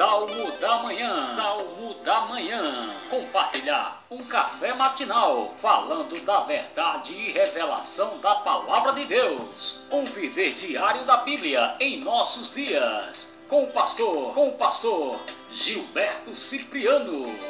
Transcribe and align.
Salmo 0.00 0.52
da 0.52 0.78
Manhã. 0.78 1.12
Salmo 1.12 1.92
da 2.02 2.20
Manhã. 2.22 2.88
Compartilhar 3.10 4.02
um 4.10 4.24
café 4.24 4.72
matinal 4.72 5.54
falando 5.58 6.18
da 6.24 6.40
verdade 6.40 7.12
e 7.12 7.32
revelação 7.32 8.16
da 8.16 8.36
palavra 8.36 8.94
de 8.94 9.04
Deus. 9.04 9.78
Um 9.92 10.06
viver 10.06 10.54
diário 10.54 11.04
da 11.04 11.18
Bíblia 11.18 11.76
em 11.78 12.00
nossos 12.00 12.50
dias. 12.50 13.30
Com 13.46 13.64
o 13.64 13.72
pastor, 13.72 14.32
com 14.32 14.48
o 14.48 14.52
pastor 14.52 15.20
Gilberto 15.50 16.34
Cipriano. 16.34 17.49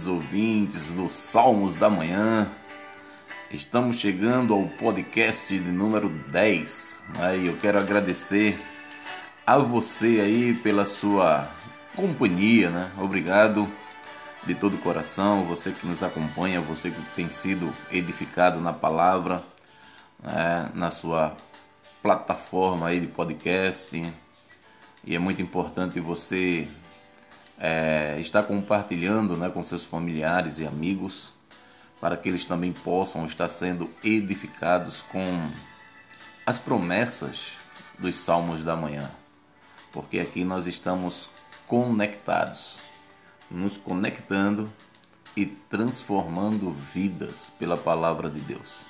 Queridos 0.00 0.06
ouvintes 0.06 0.90
do 0.90 1.08
Salmos 1.08 1.76
da 1.76 1.90
Manhã. 1.90 2.48
Estamos 3.50 3.96
chegando 3.96 4.54
ao 4.54 4.66
podcast 4.66 5.58
de 5.58 5.70
número 5.70 6.08
10 6.08 7.02
né? 7.18 7.38
e 7.38 7.46
eu 7.46 7.56
quero 7.56 7.78
agradecer 7.78 8.58
a 9.46 9.58
você 9.58 10.20
aí 10.22 10.54
pela 10.54 10.86
sua 10.86 11.50
companhia, 11.94 12.70
né? 12.70 12.90
Obrigado 12.96 13.70
de 14.46 14.54
todo 14.54 14.74
o 14.74 14.78
coração, 14.78 15.44
você 15.44 15.70
que 15.70 15.86
nos 15.86 16.02
acompanha, 16.02 16.60
você 16.60 16.90
que 16.90 17.02
tem 17.14 17.28
sido 17.28 17.74
edificado 17.90 18.60
na 18.60 18.72
palavra, 18.72 19.44
né? 20.22 20.70
na 20.74 20.90
sua 20.90 21.36
plataforma 22.02 22.88
aí 22.88 23.00
de 23.00 23.06
podcast. 23.06 24.12
E 25.04 25.14
é 25.14 25.18
muito 25.18 25.42
importante 25.42 26.00
você 26.00 26.68
é, 27.60 28.16
estar 28.18 28.42
compartilhando 28.44 29.36
né, 29.36 29.50
com 29.50 29.62
seus 29.62 29.84
familiares 29.84 30.58
e 30.58 30.66
amigos 30.66 31.32
para 32.00 32.16
que 32.16 32.28
eles 32.28 32.46
também 32.46 32.72
possam 32.72 33.26
estar 33.26 33.48
sendo 33.50 33.90
edificados 34.02 35.02
com 35.02 35.50
as 36.46 36.58
promessas 36.58 37.58
dos 37.98 38.16
salmos 38.16 38.62
da 38.62 38.74
manhã. 38.74 39.10
Porque 39.92 40.18
aqui 40.18 40.42
nós 40.42 40.66
estamos 40.66 41.28
conectados, 41.66 42.80
nos 43.50 43.76
conectando 43.76 44.72
e 45.36 45.44
transformando 45.44 46.70
vidas 46.70 47.52
pela 47.58 47.76
palavra 47.76 48.30
de 48.30 48.40
Deus. 48.40 48.86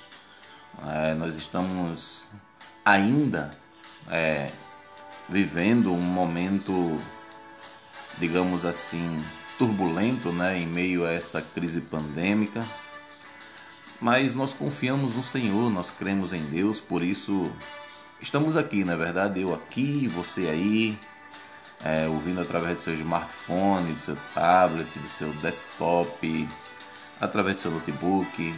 É, 0.87 1.13
nós 1.13 1.35
estamos 1.35 2.25
ainda 2.85 3.55
é, 4.07 4.51
vivendo 5.29 5.93
um 5.93 6.01
momento, 6.01 6.99
digamos 8.17 8.65
assim, 8.65 9.23
turbulento, 9.57 10.31
né, 10.31 10.57
em 10.57 10.65
meio 10.65 11.05
a 11.05 11.11
essa 11.11 11.41
crise 11.41 11.81
pandêmica. 11.81 12.65
Mas 13.99 14.33
nós 14.33 14.53
confiamos 14.53 15.15
no 15.15 15.21
Senhor, 15.21 15.69
nós 15.69 15.91
cremos 15.91 16.33
em 16.33 16.41
Deus, 16.45 16.81
por 16.81 17.03
isso 17.03 17.51
estamos 18.19 18.57
aqui, 18.57 18.83
na 18.83 18.93
é 18.93 18.97
verdade, 18.97 19.41
eu 19.41 19.53
aqui, 19.53 20.07
você 20.07 20.47
aí, 20.47 20.97
é, 21.83 22.07
ouvindo 22.07 22.41
através 22.41 22.77
do 22.77 22.83
seu 22.83 22.93
smartphone, 22.93 23.93
do 23.93 23.99
seu 23.99 24.17
tablet, 24.33 24.87
do 24.97 25.09
seu 25.09 25.31
desktop, 25.33 26.49
através 27.19 27.57
do 27.57 27.61
seu 27.61 27.71
notebook. 27.71 28.55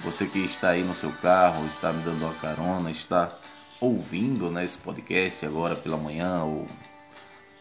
Você 0.00 0.26
que 0.26 0.40
está 0.40 0.70
aí 0.70 0.82
no 0.82 0.94
seu 0.94 1.12
carro, 1.12 1.66
está 1.66 1.92
me 1.92 2.02
dando 2.02 2.24
uma 2.24 2.34
carona, 2.34 2.90
está 2.90 3.38
ouvindo 3.80 4.50
né, 4.50 4.64
esse 4.64 4.78
podcast 4.78 5.46
agora 5.46 5.76
pela 5.76 5.96
manhã, 5.96 6.42
ou 6.44 6.68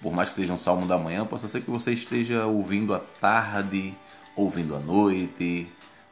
por 0.03 0.11
mais 0.11 0.29
que 0.29 0.35
seja 0.35 0.51
um 0.51 0.57
salmo 0.57 0.85
da 0.85 0.97
manhã, 0.97 1.25
possa 1.25 1.47
ser 1.47 1.61
que 1.61 1.71
você 1.71 1.93
esteja 1.93 2.45
ouvindo 2.45 2.93
à 2.93 2.99
tarde, 2.99 3.95
ouvindo 4.35 4.75
à 4.75 4.79
noite, 4.79 5.65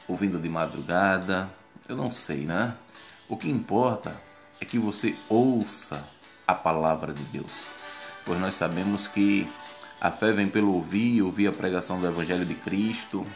ouvindo 0.07 0.40
de 0.40 0.47
madrugada, 0.47 1.52
eu 1.90 1.97
não 1.97 2.09
sei, 2.09 2.46
né? 2.46 2.74
O 3.28 3.35
que 3.35 3.52
importa 3.52 4.16
é 4.62 4.66
que 4.66 4.79
você 4.79 5.13
ouça 5.28 6.07
a 6.47 6.56
palavra 6.56 7.13
de 7.13 7.22
Deus, 7.24 7.66
pois 8.25 8.40
nós 8.40 8.53
sabemos 8.53 9.09
que 9.09 9.46
a 10.00 10.09
fé 10.09 10.31
vem 10.31 10.47
pelo 10.47 10.73
ouvir 10.73 11.22
ouvir 11.22 11.47
a 11.47 11.52
pregação 11.52 12.00
do 12.00 12.08
Evangelho 12.08 12.46
de 12.46 12.56
Cristo. 12.56 13.28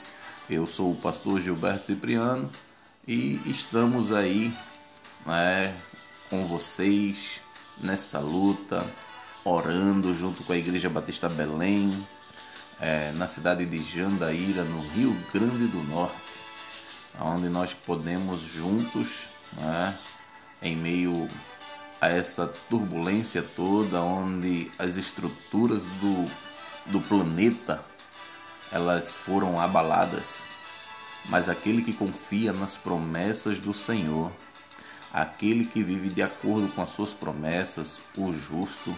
Eu 0.49 0.66
sou 0.67 0.93
o 0.93 0.95
pastor 0.95 1.41
Gilberto 1.41 1.87
Cipriano 1.87 2.49
e 3.05 3.41
estamos 3.45 4.13
aí 4.13 4.55
né, 5.25 5.75
com 6.29 6.45
vocês 6.45 7.41
nesta 7.77 8.19
luta, 8.19 8.85
orando 9.45 10.13
junto 10.13 10.44
com 10.44 10.51
a 10.51 10.57
Igreja 10.57 10.89
Batista 10.89 11.29
Belém, 11.29 12.06
é, 12.79 13.11
na 13.11 13.28
cidade 13.28 13.66
de 13.66 13.81
Jandaíra, 13.83 14.63
no 14.63 14.81
Rio 14.89 15.16
Grande 15.33 15.67
do 15.67 15.81
Norte, 15.83 16.16
onde 17.19 17.47
nós 17.47 17.73
podemos 17.73 18.41
juntos, 18.41 19.29
né, 19.53 19.97
em 20.61 20.75
meio 20.75 21.29
a 22.01 22.09
essa 22.09 22.47
turbulência 22.69 23.41
toda, 23.41 24.01
onde 24.01 24.72
as 24.78 24.97
estruturas 24.97 25.85
do, 25.85 26.29
do 26.88 27.00
planeta 27.00 27.85
elas 28.72 29.13
foram 29.13 29.59
abaladas, 29.61 30.44
mas 31.29 31.47
aquele 31.47 31.84
que 31.84 31.94
confia 31.94 32.51
nas 32.51 32.75
promessas 32.75 33.59
do 33.59 33.73
Senhor 33.73 34.31
Aquele 35.16 35.63
que 35.63 35.81
vive 35.81 36.09
de 36.09 36.22
acordo 36.22 36.67
com 36.67 36.81
as 36.81 36.89
suas 36.89 37.13
promessas, 37.13 38.01
o 38.17 38.34
justo, 38.34 38.94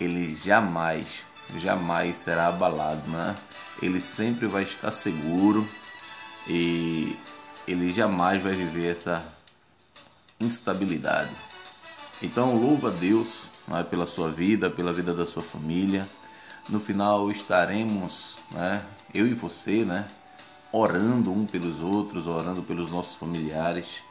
ele 0.00 0.34
jamais, 0.34 1.24
jamais 1.56 2.16
será 2.16 2.48
abalado, 2.48 3.08
né? 3.10 3.36
Ele 3.80 4.00
sempre 4.00 4.46
vai 4.46 4.62
estar 4.62 4.90
seguro 4.90 5.68
e 6.46 7.16
ele 7.66 7.92
jamais 7.92 8.42
vai 8.42 8.52
viver 8.52 8.92
essa 8.92 9.24
instabilidade. 10.38 11.34
Então 12.22 12.56
louva 12.56 12.88
a 12.88 12.92
Deus 12.92 13.50
né, 13.66 13.82
pela 13.82 14.06
sua 14.06 14.30
vida, 14.30 14.70
pela 14.70 14.92
vida 14.92 15.12
da 15.12 15.26
sua 15.26 15.42
família. 15.42 16.08
No 16.68 16.80
final 16.80 17.30
estaremos, 17.30 18.38
né, 18.50 18.84
eu 19.12 19.26
e 19.26 19.34
você, 19.34 19.84
né, 19.84 20.08
orando 20.72 21.32
um 21.32 21.44
pelos 21.44 21.80
outros, 21.80 22.26
orando 22.26 22.62
pelos 22.62 22.90
nossos 22.90 23.14
familiares 23.14 24.02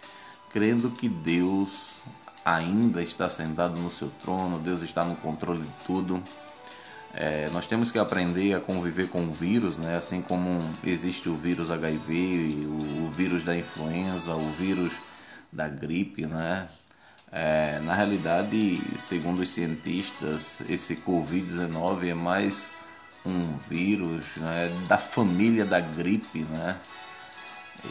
crendo 0.54 0.92
que 0.92 1.10
Deus 1.10 2.04
ainda 2.44 3.02
está 3.02 3.30
sentado 3.30 3.80
no 3.80 3.90
seu 3.90 4.12
trono, 4.22 4.60
Deus 4.60 4.82
está 4.82 5.04
no 5.04 5.16
controle 5.16 5.62
de 5.62 5.86
tudo. 5.86 6.24
É, 7.14 7.48
nós 7.52 7.68
temos 7.68 7.92
que 7.92 8.00
aprender 8.00 8.56
a 8.56 8.60
conviver 8.60 9.08
com 9.08 9.24
o 9.26 9.34
vírus, 9.34 9.78
né? 9.78 9.96
assim 9.96 10.22
como 10.22 10.74
existe 10.84 11.30
o 11.30 11.36
vírus 11.36 11.70
HIV, 11.70 12.66
o, 12.66 13.06
o 13.06 13.12
vírus 13.12 13.44
da 13.44 13.56
influenza, 13.56 14.34
o 14.34 14.52
vírus 14.54 14.94
da 15.52 15.68
gripe. 15.68 16.26
Né? 16.26 16.68
É, 17.32 17.80
na 17.80 17.94
realidade, 17.94 18.82
segundo 18.98 19.42
os 19.42 19.50
cientistas, 19.50 20.60
esse 20.68 20.96
Covid-19 20.96 22.08
é 22.08 22.14
mais 22.16 22.66
um 23.24 23.58
vírus 23.58 24.26
né? 24.38 24.72
da 24.88 24.98
família 24.98 25.66
da 25.66 25.80
gripe. 25.80 26.40
Né? 26.40 26.76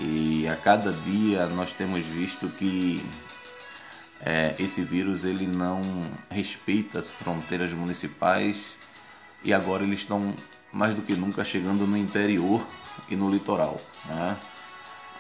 E 0.01 0.49
a 0.49 0.57
cada 0.57 0.93
dia 0.93 1.47
nós 1.47 1.71
temos 1.71 2.05
visto 2.05 2.49
que 2.49 3.05
é, 4.25 4.55
esse 4.59 4.83
vírus 4.83 5.25
ele 5.25 5.47
não 5.47 5.83
respeita 6.31 6.99
as 6.99 7.11
fronteiras 7.11 7.73
municipais 7.73 8.77
e 9.43 9.53
agora 9.53 9.83
eles 9.83 10.01
estão 10.01 10.35
mais 10.73 10.95
do 10.95 11.03
que 11.03 11.15
nunca 11.15 11.45
chegando 11.45 11.87
no 11.87 11.97
interior 11.97 12.65
e 13.09 13.17
no 13.17 13.31
litoral. 13.31 13.81
Né? 14.07 14.37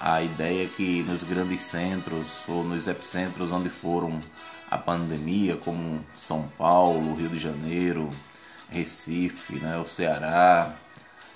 A 0.00 0.22
ideia 0.22 0.64
é 0.64 0.68
que 0.68 1.02
nos 1.02 1.22
grandes 1.24 1.60
centros 1.60 2.42
ou 2.48 2.62
nos 2.62 2.86
epicentros 2.86 3.50
onde 3.50 3.68
foram 3.68 4.22
a 4.70 4.78
pandemia, 4.78 5.56
como 5.56 6.04
São 6.14 6.48
Paulo, 6.56 7.14
Rio 7.14 7.28
de 7.28 7.38
Janeiro, 7.38 8.08
Recife, 8.70 9.56
né, 9.56 9.76
o 9.76 9.84
Ceará, 9.84 10.74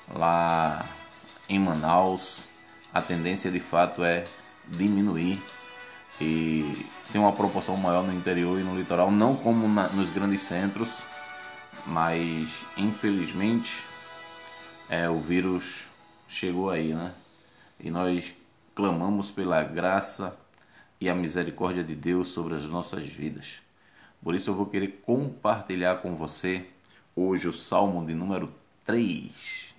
lá 0.09 0.87
em 1.49 1.59
Manaus, 1.59 2.45
a 2.95 3.03
tendência 3.03 3.51
de 3.51 3.61
fato 3.61 4.03
é 4.03 4.25
diminuir 4.67 5.43
e 6.19 6.87
tem 7.13 7.21
uma 7.21 7.33
proporção 7.33 7.77
maior 7.77 8.03
no 8.03 8.13
interior 8.13 8.59
e 8.59 8.63
no 8.63 8.77
litoral, 8.77 9.11
não 9.11 9.37
como 9.37 9.69
na, 9.69 9.89
nos 9.89 10.11
grandes 10.11 10.43
centros, 10.43 10.99
mas 11.87 12.65
infelizmente 12.77 13.85
é, 14.89 15.09
o 15.09 15.21
vírus 15.21 15.85
chegou 16.29 16.71
aí, 16.71 16.95
né? 16.95 17.13
E 17.79 17.91
nós 17.91 18.35
clamamos 18.75 19.31
pela 19.31 19.63
graça 19.63 20.37
e 21.01 21.09
a 21.09 21.15
misericórdia 21.15 21.85
de 21.85 21.95
Deus 21.95 22.29
sobre 22.29 22.55
as 22.55 22.65
nossas 22.65 23.07
vidas. 23.07 23.57
Por 24.23 24.35
isso 24.35 24.51
eu 24.51 24.55
vou 24.55 24.67
querer 24.67 25.01
compartilhar 25.05 25.97
com 25.97 26.15
você 26.15 26.67
hoje 27.15 27.49
o 27.49 27.53
Salmo 27.53 28.05
de 28.05 28.15
número 28.15 28.53
3. 28.85 29.76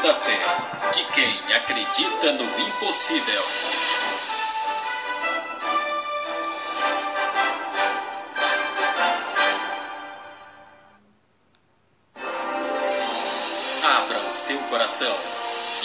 Da 0.00 0.14
fé 0.14 0.38
de 0.92 1.04
quem 1.12 1.54
acredita 1.54 2.32
no 2.32 2.44
impossível. 2.60 3.42
Abra 13.82 14.18
o 14.26 14.30
seu 14.30 14.58
coração 14.70 15.16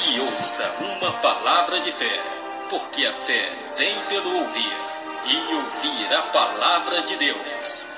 e 0.08 0.20
ouça 0.20 0.70
uma 0.80 1.14
palavra 1.14 1.80
de 1.80 1.92
fé, 1.94 2.22
porque 2.70 3.06
a 3.06 3.14
fé 3.26 3.52
vem 3.78 4.00
pelo 4.06 4.42
ouvir 4.42 4.78
e 5.26 5.54
ouvir 5.54 6.14
a 6.14 6.24
palavra 6.24 7.02
de 7.04 7.16
Deus. 7.16 7.93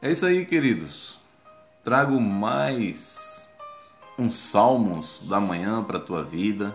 É 0.00 0.12
isso 0.12 0.24
aí, 0.24 0.46
queridos. 0.46 1.18
Trago 1.82 2.20
mais 2.20 3.44
uns 4.16 4.36
salmos 4.36 5.24
da 5.28 5.40
manhã 5.40 5.82
para 5.82 5.98
a 5.98 6.00
tua 6.00 6.22
vida. 6.22 6.72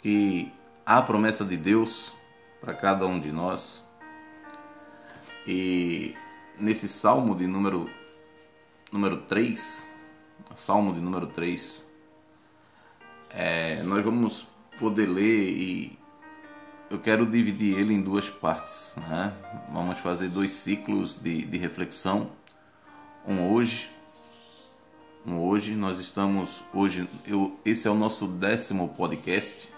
Que 0.00 0.52
há 0.86 0.98
a 0.98 1.02
promessa 1.02 1.44
de 1.44 1.56
Deus 1.56 2.14
para 2.60 2.72
cada 2.72 3.04
um 3.04 3.18
de 3.18 3.32
nós. 3.32 3.84
E 5.44 6.14
nesse 6.56 6.88
salmo 6.88 7.34
de 7.34 7.48
número 7.48 7.90
número 8.92 9.22
3, 9.22 9.88
salmo 10.54 10.94
de 10.94 11.00
número 11.00 11.26
3, 11.26 11.84
é, 13.28 13.82
nós 13.82 14.04
vamos 14.04 14.46
poder 14.78 15.06
ler 15.06 15.48
e 15.50 15.98
eu 16.92 16.98
quero 16.98 17.24
dividir 17.24 17.78
ele 17.78 17.94
em 17.94 18.02
duas 18.02 18.28
partes. 18.28 18.94
Né? 19.08 19.32
Vamos 19.70 19.98
fazer 19.98 20.28
dois 20.28 20.50
ciclos 20.50 21.16
de, 21.16 21.42
de 21.46 21.56
reflexão. 21.56 22.30
Um 23.26 23.50
hoje, 23.50 23.90
um 25.26 25.38
hoje 25.38 25.74
nós 25.74 25.98
estamos 25.98 26.62
hoje 26.74 27.08
eu, 27.26 27.58
esse 27.64 27.88
é 27.88 27.90
o 27.90 27.94
nosso 27.94 28.26
décimo 28.26 28.90
podcast 28.90 29.72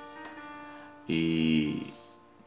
e 1.09 1.93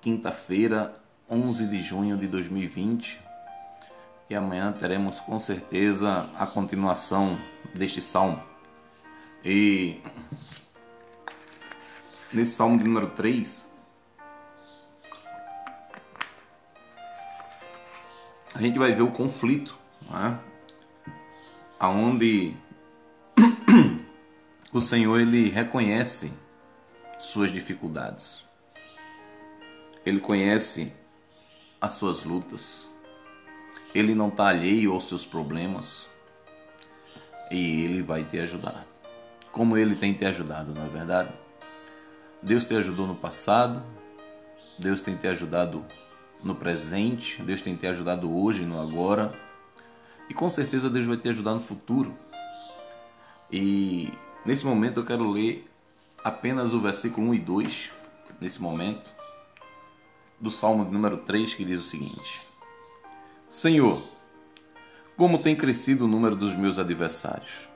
quinta-feira 0.02 1.00
11 1.30 1.68
de 1.68 1.82
junho 1.82 2.18
de 2.18 2.28
2020 2.28 3.22
e 4.30 4.36
amanhã 4.36 4.74
teremos 4.74 5.20
com 5.20 5.38
certeza 5.38 6.28
a 6.36 6.48
continuação 6.48 7.38
deste 7.76 8.02
salmo 8.02 8.42
e 9.46 10.02
nesse 12.34 12.54
salmo 12.54 12.80
de 12.80 12.86
número 12.86 13.12
3 13.12 13.67
a 18.58 18.60
gente 18.60 18.80
vai 18.80 18.92
ver 18.92 19.04
o 19.04 19.12
conflito, 19.12 19.78
né? 20.10 20.40
aonde 21.80 22.56
o 24.74 24.82
Senhor 24.82 25.20
ele 25.20 25.50
reconhece 25.50 26.34
suas 27.20 27.52
dificuldades, 27.52 28.44
ele 30.04 30.20
conhece 30.20 30.92
as 31.80 31.92
suas 31.92 32.24
lutas, 32.24 32.88
ele 33.94 34.16
não 34.16 34.30
está 34.30 34.48
alheio 34.48 34.92
aos 34.92 35.08
seus 35.08 35.24
problemas. 35.24 36.10
E 37.52 37.84
ele 37.84 38.02
vai 38.02 38.24
te 38.24 38.40
ajudar, 38.40 38.88
como 39.52 39.78
ele 39.78 39.96
tem 39.96 40.14
te 40.14 40.26
ajudado, 40.26 40.74
não 40.74 40.84
é 40.84 40.90
verdade? 40.90 41.32
Deus 42.42 42.66
te 42.66 42.76
ajudou 42.76 43.06
no 43.06 43.16
passado, 43.16 43.84
Deus 44.80 45.00
tem 45.00 45.16
te 45.16 45.28
ajudado 45.28 45.86
no 46.44 46.56
presente, 46.56 47.42
Deus 47.42 47.62
tem 47.62 47.76
te 47.76 47.88
ajudado 47.88 48.36
hoje, 48.36 48.66
no 48.66 48.80
agora, 48.80 49.34
e 50.30 50.34
com 50.34 50.50
certeza 50.50 50.90
Deus 50.90 51.06
vai 51.06 51.18
te 51.18 51.30
ajudar 51.30 51.54
no 51.54 51.62
futuro. 51.62 52.14
E 53.52 54.14
nesse 54.46 54.66
momento 54.66 55.00
eu 55.00 55.06
quero 55.06 55.30
ler 55.30 55.70
apenas 56.24 56.74
o 56.74 56.80
versículo 56.80 57.28
1 57.28 57.34
e 57.34 57.40
2, 57.40 57.92
nesse 58.40 58.62
momento, 58.62 59.10
do 60.40 60.52
Salmo 60.52 60.84
número 60.84 61.18
3, 61.18 61.54
que 61.54 61.66
diz 61.66 61.80
o 61.80 61.84
seguinte: 61.84 62.48
Senhor, 63.50 64.04
como 65.16 65.40
tem 65.40 65.56
crescido 65.56 66.06
o 66.06 66.08
número 66.08 66.36
dos 66.36 66.56
meus 66.56 66.78
adversários. 66.78 67.68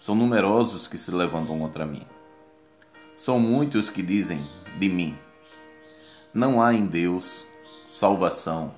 São 0.00 0.14
numerosos 0.14 0.88
que 0.88 0.96
se 0.96 1.10
levantam 1.10 1.58
contra 1.58 1.86
mim. 1.86 2.06
São 3.16 3.38
muitos 3.38 3.90
que 3.90 4.02
dizem 4.02 4.44
de 4.78 4.88
mim: 4.88 5.16
Não 6.32 6.60
há 6.60 6.72
em 6.72 6.86
Deus 6.86 7.46
salvação 7.90 8.72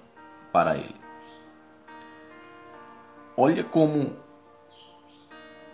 para 0.52 0.76
ele. 0.76 0.96
Olha 3.36 3.62
como 3.62 4.16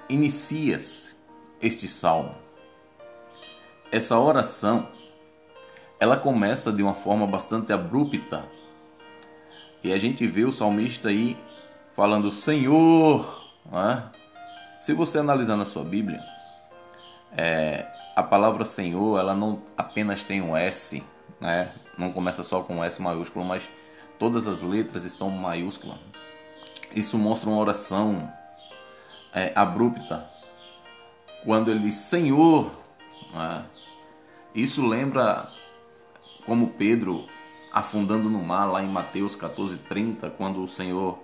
inicia-se 0.09 1.17
este 1.61 1.87
salmo. 1.87 2.35
Essa 3.91 4.19
oração, 4.19 4.89
ela 5.99 6.17
começa 6.17 6.73
de 6.73 6.83
uma 6.83 6.95
forma 6.95 7.27
bastante 7.27 7.73
abrupta. 7.73 8.45
E 9.83 9.93
a 9.93 9.99
gente 9.99 10.27
vê 10.27 10.45
o 10.45 10.53
salmista 10.53 11.09
aí 11.09 11.37
falando 11.93 12.31
Senhor. 12.31 13.45
É? 13.73 14.03
Se 14.81 14.93
você 14.93 15.19
analisar 15.19 15.57
na 15.57 15.65
sua 15.65 15.85
Bíblia, 15.85 16.21
é, 17.37 17.87
a 18.15 18.23
palavra 18.23 18.65
Senhor, 18.65 19.19
ela 19.19 19.35
não 19.35 19.63
apenas 19.77 20.23
tem 20.23 20.41
um 20.41 20.57
S, 20.57 21.03
né? 21.41 21.73
não 21.97 22.13
começa 22.13 22.43
só 22.43 22.63
com 22.63 22.83
S 22.83 23.01
maiúsculo, 23.01 23.45
mas 23.45 23.69
todas 24.19 24.47
as 24.47 24.63
letras 24.63 25.05
estão 25.05 25.31
maiúsculas. 25.31 25.99
Isso 26.95 27.19
mostra 27.19 27.49
uma 27.49 27.59
oração 27.59 28.33
é, 29.33 29.53
abrupta. 29.55 30.27
Quando 31.45 31.71
ele 31.71 31.81
diz 31.81 31.97
Senhor, 31.97 32.71
né? 33.33 33.65
isso 34.55 34.87
lembra 34.87 35.49
como 36.45 36.69
Pedro 36.69 37.29
afundando 37.73 38.29
no 38.31 38.43
mar 38.43 38.67
lá 38.67 38.83
em 38.83 38.89
Mateus 38.89 39.37
14:30, 39.37 40.31
quando 40.31 40.63
o 40.63 40.69
Senhor 40.69 41.19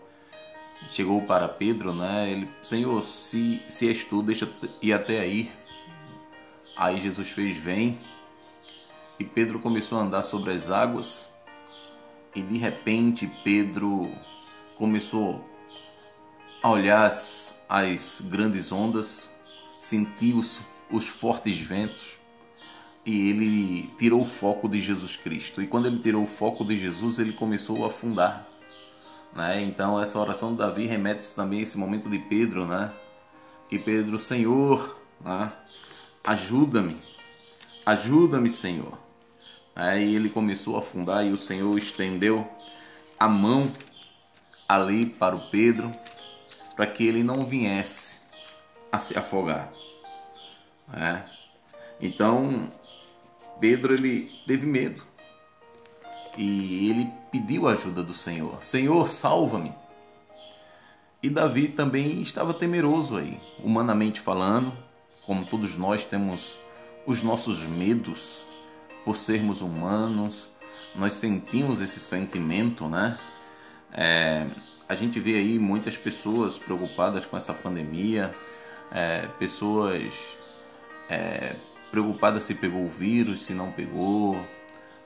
chegou 0.89 1.23
para 1.23 1.49
Pedro, 1.49 1.95
né? 1.95 2.31
Ele, 2.31 2.49
Senhor, 2.63 3.03
se 3.03 3.63
se 3.69 3.89
és 3.89 4.05
tu, 4.05 4.23
deixa 4.23 4.49
ir 4.83 4.93
até 4.93 5.21
aí. 5.21 5.51
Aí 6.77 7.01
Jesus 7.01 7.31
fez, 7.31 7.57
vem. 7.57 7.99
E 9.19 9.25
Pedro 9.25 9.61
começou 9.61 9.99
a 9.99 10.03
andar 10.03 10.23
sobre 10.25 10.53
as 10.53 10.71
águas, 10.71 11.31
e 12.35 12.43
de 12.43 12.59
repente 12.59 13.31
Pedro 13.45 14.11
começou 14.77 15.45
a 16.63 16.69
olhar 16.69 17.07
as, 17.07 17.55
as 17.69 18.21
grandes 18.25 18.73
ondas, 18.73 19.31
sentiu 19.79 20.39
os, 20.39 20.59
os 20.91 21.07
fortes 21.07 21.59
ventos, 21.59 22.19
e 23.07 23.29
ele 23.29 23.91
tirou 23.99 24.23
o 24.23 24.27
foco 24.27 24.69
de 24.69 24.81
Jesus 24.81 25.15
Cristo. 25.17 25.63
E 25.63 25.67
quando 25.67 25.87
ele 25.87 25.99
tirou 25.99 26.25
o 26.25 26.27
foco 26.27 26.65
de 26.65 26.77
Jesus, 26.77 27.19
ele 27.19 27.35
começou 27.35 27.85
a 27.85 27.89
afundar. 27.89 28.49
Né? 29.35 29.63
Então 29.63 30.01
essa 30.01 30.19
oração 30.19 30.53
de 30.53 30.59
Davi 30.59 30.87
remete 30.87 31.35
também 31.35 31.61
a 31.61 31.63
esse 31.63 31.77
momento 31.77 32.09
de 32.09 32.19
Pedro, 32.19 32.67
né? 32.67 32.93
Que 33.69 33.79
Pedro, 33.79 34.19
Senhor, 34.19 34.97
né? 35.21 35.53
ajuda-me, 36.23 36.97
ajuda-me, 37.85 38.49
Senhor. 38.49 39.04
Aí 39.75 40.15
ele 40.15 40.29
começou 40.29 40.77
a 40.77 40.79
afundar 40.79 41.27
e 41.27 41.33
o 41.33 41.39
Senhor 41.39 41.77
estendeu 41.77 42.49
a 43.19 43.29
mão 43.29 43.73
ali 44.69 45.07
para 45.07 45.35
o 45.35 45.51
Pedro, 45.51 45.91
para 46.77 46.87
que 46.87 47.05
ele 47.05 47.23
não 47.23 47.41
viesse 47.41 48.19
a 48.91 48.99
se 48.99 49.19
afogar. 49.19 49.73
É. 50.93 51.23
Então 52.01 52.69
Pedro 53.61 53.95
ele 53.95 54.31
teve 54.47 54.67
medo 54.67 55.03
e 56.37 56.91
ele 56.91 57.11
pediu 57.31 57.69
a 57.69 57.73
ajuda 57.73 58.03
do 58.03 58.15
Senhor. 58.15 58.65
Senhor, 58.65 59.09
salva-me. 59.09 59.73
E 61.23 61.31
Davi 61.31 61.69
também 61.69 62.21
estava 62.21 62.53
temeroso 62.53 63.17
aí, 63.17 63.41
humanamente 63.63 64.21
falando, 64.21 64.77
como 65.25 65.47
todos 65.47 65.77
nós 65.77 66.05
temos 66.05 66.59
os 67.07 67.23
nossos 67.23 67.63
medos, 67.63 68.45
por 69.05 69.17
sermos 69.17 69.61
humanos, 69.61 70.49
nós 70.95 71.13
sentimos 71.15 71.81
esse 71.81 72.01
sentimento, 72.01 72.89
né? 72.89 73.19
É, 73.93 74.47
a 74.89 74.95
gente 74.95 75.21
vê 75.21 75.37
aí 75.37 75.59
muitas 75.59 75.97
pessoas 75.97 76.59
preocupadas 76.59 77.25
com 77.27 77.37
essa 77.37 77.53
pandemia, 77.53 78.35
é, 78.93 79.29
pessoas 79.39 80.37
é, 81.09 81.57
preocupadas 81.91 82.45
se 82.45 82.55
pegou 82.55 82.85
o 82.85 82.89
vírus, 82.89 83.45
se 83.45 83.53
não 83.53 83.71
pegou, 83.71 84.45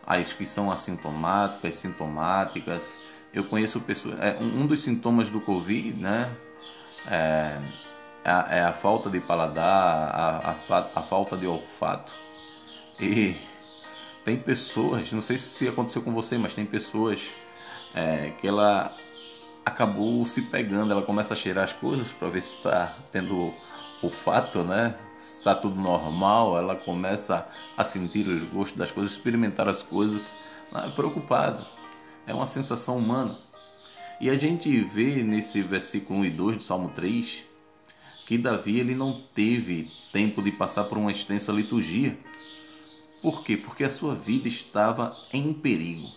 as 0.06 0.32
que 0.32 0.46
são 0.46 0.70
assintomáticas, 0.70 1.74
sintomáticas. 1.76 2.92
Eu 3.32 3.44
conheço 3.44 3.80
pessoas. 3.80 4.18
É, 4.20 4.38
um 4.40 4.66
dos 4.66 4.82
sintomas 4.82 5.28
do 5.28 5.40
Covid, 5.40 5.92
né? 6.00 6.30
É, 7.06 7.58
é 8.24 8.30
a, 8.30 8.48
é 8.50 8.62
a 8.62 8.72
falta 8.72 9.10
de 9.10 9.20
paladar, 9.20 9.64
a, 9.64 10.50
a, 10.50 10.90
a 10.94 11.02
falta 11.02 11.36
de 11.36 11.46
olfato. 11.46 12.12
E 13.00 13.36
tem 14.28 14.36
pessoas, 14.36 15.10
não 15.10 15.22
sei 15.22 15.38
se 15.38 15.66
aconteceu 15.66 16.02
com 16.02 16.12
você, 16.12 16.36
mas 16.36 16.52
tem 16.52 16.66
pessoas 16.66 17.40
é, 17.94 18.32
que 18.38 18.46
ela 18.46 18.94
acabou 19.64 20.26
se 20.26 20.42
pegando, 20.42 20.92
ela 20.92 21.00
começa 21.00 21.32
a 21.32 21.36
cheirar 21.36 21.64
as 21.64 21.72
coisas 21.72 22.12
para 22.12 22.28
ver 22.28 22.42
se 22.42 22.56
está 22.56 22.94
tendo 23.10 23.54
olfato, 24.02 24.62
né? 24.64 24.96
Se 25.16 25.38
está 25.38 25.54
tudo 25.54 25.80
normal, 25.80 26.58
ela 26.58 26.76
começa 26.76 27.48
a 27.74 27.82
sentir 27.84 28.28
os 28.28 28.42
gostos 28.42 28.76
das 28.76 28.90
coisas, 28.90 29.12
experimentar 29.12 29.66
as 29.66 29.82
coisas, 29.82 30.30
é 30.74 30.90
preocupado. 30.90 31.64
É 32.26 32.34
uma 32.34 32.46
sensação 32.46 32.98
humana. 32.98 33.34
E 34.20 34.28
a 34.28 34.34
gente 34.34 34.78
vê 34.82 35.22
nesse 35.22 35.62
versículo 35.62 36.18
1 36.18 36.24
e 36.26 36.30
2 36.30 36.56
do 36.58 36.62
Salmo 36.62 36.90
3 36.90 37.44
que 38.26 38.36
Davi 38.36 38.78
ele 38.78 38.94
não 38.94 39.22
teve 39.34 39.90
tempo 40.12 40.42
de 40.42 40.52
passar 40.52 40.84
por 40.84 40.98
uma 40.98 41.10
extensa 41.10 41.50
liturgia. 41.50 42.14
Por 43.22 43.42
quê? 43.42 43.56
Porque 43.56 43.84
a 43.84 43.90
sua 43.90 44.14
vida 44.14 44.48
estava 44.48 45.16
em 45.32 45.52
perigo. 45.52 46.08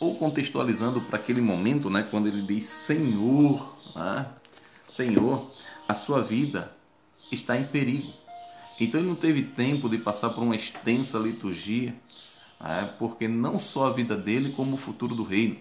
Ou 0.00 0.16
contextualizando 0.16 1.00
para 1.02 1.18
aquele 1.18 1.40
momento, 1.40 1.88
né, 1.88 2.06
quando 2.10 2.26
ele 2.26 2.42
diz 2.42 2.64
Senhor, 2.64 3.76
né? 3.94 4.26
Senhor, 4.90 5.50
a 5.88 5.94
sua 5.94 6.22
vida 6.22 6.72
está 7.30 7.58
em 7.58 7.64
perigo. 7.64 8.12
Então 8.80 9.00
ele 9.00 9.08
não 9.08 9.16
teve 9.16 9.42
tempo 9.42 9.88
de 9.88 9.98
passar 9.98 10.30
por 10.30 10.42
uma 10.42 10.56
extensa 10.56 11.18
liturgia, 11.18 11.94
né? 12.60 12.94
porque 12.98 13.28
não 13.28 13.60
só 13.60 13.86
a 13.86 13.92
vida 13.92 14.16
dele, 14.16 14.52
como 14.52 14.74
o 14.74 14.78
futuro 14.78 15.14
do 15.14 15.22
reino. 15.22 15.56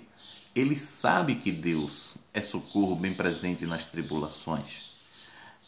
Ele 0.56 0.76
sabe 0.76 1.36
que 1.36 1.52
Deus 1.52 2.16
é 2.34 2.42
socorro 2.42 2.96
bem 2.96 3.14
presente 3.14 3.66
nas 3.66 3.86
tribulações. 3.86 4.94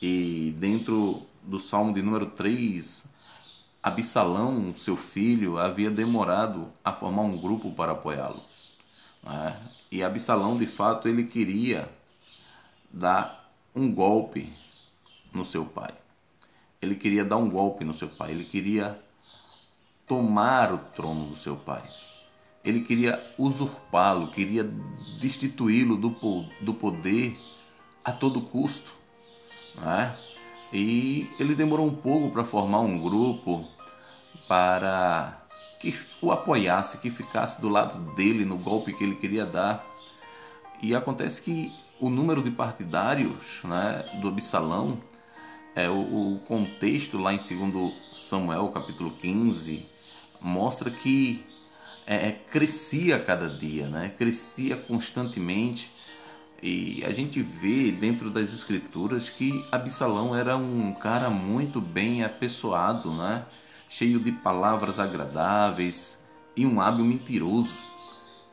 E 0.01 0.53
dentro 0.59 1.23
do 1.43 1.59
Salmo 1.59 1.93
de 1.93 2.01
número 2.01 2.27
3, 2.27 3.03
Absalão, 3.85 4.73
seu 4.73 4.97
filho, 4.97 5.59
havia 5.59 5.91
demorado 5.91 6.73
a 6.83 6.91
formar 6.91 7.21
um 7.21 7.39
grupo 7.39 7.69
para 7.69 7.91
apoiá-lo. 7.91 8.41
Né? 9.21 9.61
E 9.91 10.01
Absalão, 10.01 10.57
de 10.57 10.65
fato, 10.65 11.07
ele 11.07 11.25
queria 11.25 11.87
dar 12.91 13.47
um 13.75 13.93
golpe 13.93 14.51
no 15.31 15.45
seu 15.45 15.65
pai. 15.65 15.93
Ele 16.81 16.95
queria 16.95 17.23
dar 17.23 17.37
um 17.37 17.47
golpe 17.47 17.85
no 17.85 17.93
seu 17.93 18.09
pai. 18.09 18.31
Ele 18.31 18.43
queria 18.43 18.99
tomar 20.07 20.73
o 20.73 20.79
trono 20.79 21.27
do 21.27 21.37
seu 21.37 21.55
pai. 21.55 21.83
Ele 22.63 22.81
queria 22.81 23.23
usurpá-lo, 23.37 24.31
queria 24.31 24.63
destituí-lo 25.21 25.95
do, 25.95 26.09
do 26.59 26.73
poder 26.73 27.37
a 28.03 28.11
todo 28.11 28.41
custo. 28.41 28.91
Né? 29.75 30.17
E 30.73 31.29
ele 31.39 31.53
demorou 31.53 31.85
um 31.85 31.95
pouco 31.95 32.31
para 32.31 32.43
formar 32.43 32.79
um 32.79 32.99
grupo 32.99 33.74
para 34.47 35.45
que 35.79 35.93
o 36.21 36.31
apoiasse, 36.31 36.97
que 36.99 37.09
ficasse 37.09 37.61
do 37.61 37.69
lado 37.69 38.15
dele 38.15 38.45
no 38.45 38.57
golpe 38.57 38.93
que 38.93 39.03
ele 39.03 39.15
queria 39.15 39.45
dar. 39.45 39.85
E 40.81 40.95
acontece 40.95 41.41
que 41.41 41.71
o 41.99 42.09
número 42.09 42.43
de 42.43 42.51
partidários 42.51 43.59
né, 43.63 44.19
do 44.21 44.27
Absalão, 44.27 45.01
é, 45.75 45.89
o, 45.89 46.35
o 46.35 46.39
contexto 46.47 47.17
lá 47.17 47.33
em 47.33 47.37
2 47.37 47.93
Samuel 48.13 48.69
capítulo 48.69 49.11
15, 49.11 49.85
mostra 50.41 50.89
que 50.91 51.43
é, 52.05 52.31
crescia 52.31 53.19
cada 53.19 53.49
dia, 53.49 53.87
né? 53.87 54.13
crescia 54.17 54.75
constantemente 54.75 55.91
e 56.61 57.03
a 57.05 57.11
gente 57.11 57.41
vê 57.41 57.91
dentro 57.91 58.29
das 58.29 58.53
escrituras 58.53 59.29
que 59.29 59.65
Absalão 59.71 60.35
era 60.35 60.55
um 60.55 60.93
cara 60.93 61.29
muito 61.29 61.81
bem 61.81 62.23
apessoado, 62.23 63.13
né? 63.13 63.45
Cheio 63.95 64.19
de 64.19 64.29
palavras 64.29 64.99
agradáveis 64.99 66.19
e 66.53 66.65
um 66.65 66.81
hábil 66.81 67.05
mentiroso. 67.05 67.77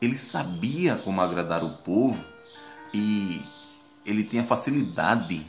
Ele 0.01 0.17
sabia 0.17 0.95
como 0.95 1.19
agradar 1.19 1.65
o 1.65 1.71
povo 1.71 2.23
e 2.93 3.41
ele 4.05 4.23
tinha 4.23 4.45
facilidade 4.45 5.45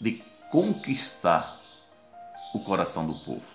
de 0.00 0.24
conquistar 0.50 1.60
o 2.52 2.58
coração 2.58 3.06
do 3.06 3.14
povo. 3.20 3.46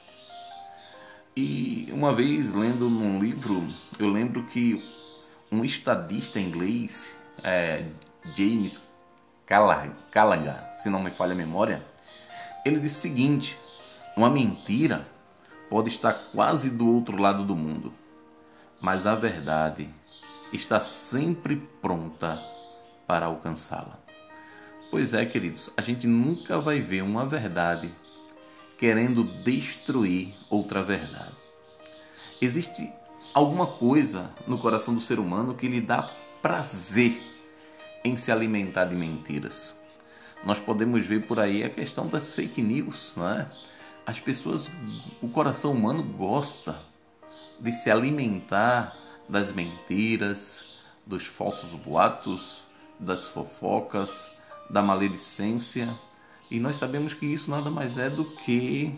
E 1.35 1.89
uma 1.91 2.15
vez 2.15 2.49
lendo 2.49 2.89
num 2.89 3.19
livro, 3.19 3.67
eu 3.99 4.07
lembro 4.07 4.45
que 4.45 4.81
um 5.51 5.65
estadista 5.65 6.39
inglês, 6.39 7.17
é, 7.43 7.85
James 8.37 8.81
Callaghan, 9.45 10.63
se 10.71 10.89
não 10.89 11.03
me 11.03 11.09
falha 11.11 11.33
a 11.33 11.35
memória, 11.35 11.85
ele 12.65 12.79
disse 12.79 12.99
o 12.99 13.01
seguinte: 13.01 13.57
uma 14.15 14.29
mentira 14.29 15.16
pode 15.69 15.89
estar 15.89 16.13
quase 16.31 16.69
do 16.69 16.87
outro 16.87 17.21
lado 17.21 17.43
do 17.43 17.55
mundo, 17.55 17.93
mas 18.81 19.05
a 19.05 19.15
verdade 19.15 19.89
está 20.51 20.79
sempre 20.79 21.57
pronta 21.81 22.41
para 23.05 23.25
alcançá-la. 23.25 23.99
Pois 24.89 25.13
é, 25.13 25.25
queridos, 25.25 25.69
a 25.75 25.81
gente 25.81 26.07
nunca 26.07 26.59
vai 26.59 26.79
ver 26.79 27.01
uma 27.01 27.25
verdade 27.25 27.93
querendo 28.77 29.23
destruir 29.43 30.33
outra 30.49 30.83
verdade. 30.83 31.35
Existe 32.39 32.91
alguma 33.33 33.67
coisa 33.67 34.29
no 34.47 34.57
coração 34.57 34.93
do 34.93 35.01
ser 35.01 35.19
humano 35.19 35.55
que 35.55 35.67
lhe 35.67 35.81
dá 35.81 36.09
prazer 36.41 37.21
em 38.03 38.15
se 38.15 38.31
alimentar 38.31 38.85
de 38.85 38.95
mentiras. 38.95 39.75
Nós 40.45 40.59
podemos 40.59 41.05
ver 41.05 41.25
por 41.25 41.39
aí 41.39 41.63
a 41.63 41.69
questão 41.69 42.07
das 42.07 42.33
fake 42.33 42.61
news, 42.61 43.13
não 43.17 43.27
é? 43.27 43.47
As 44.07 44.21
pessoas, 44.21 44.71
o 45.21 45.27
coração 45.27 45.73
humano 45.73 46.01
gosta 46.01 46.79
de 47.59 47.73
se 47.73 47.91
alimentar 47.91 48.95
das 49.27 49.51
mentiras, 49.51 50.63
dos 51.05 51.25
falsos 51.25 51.73
boatos, 51.73 52.63
das 52.97 53.27
fofocas, 53.27 54.25
da 54.69 54.81
maledicência, 54.81 55.93
e 56.49 56.57
nós 56.57 56.77
sabemos 56.77 57.13
que 57.13 57.25
isso 57.25 57.51
nada 57.51 57.69
mais 57.69 57.97
é 57.97 58.09
do 58.09 58.23
que 58.23 58.97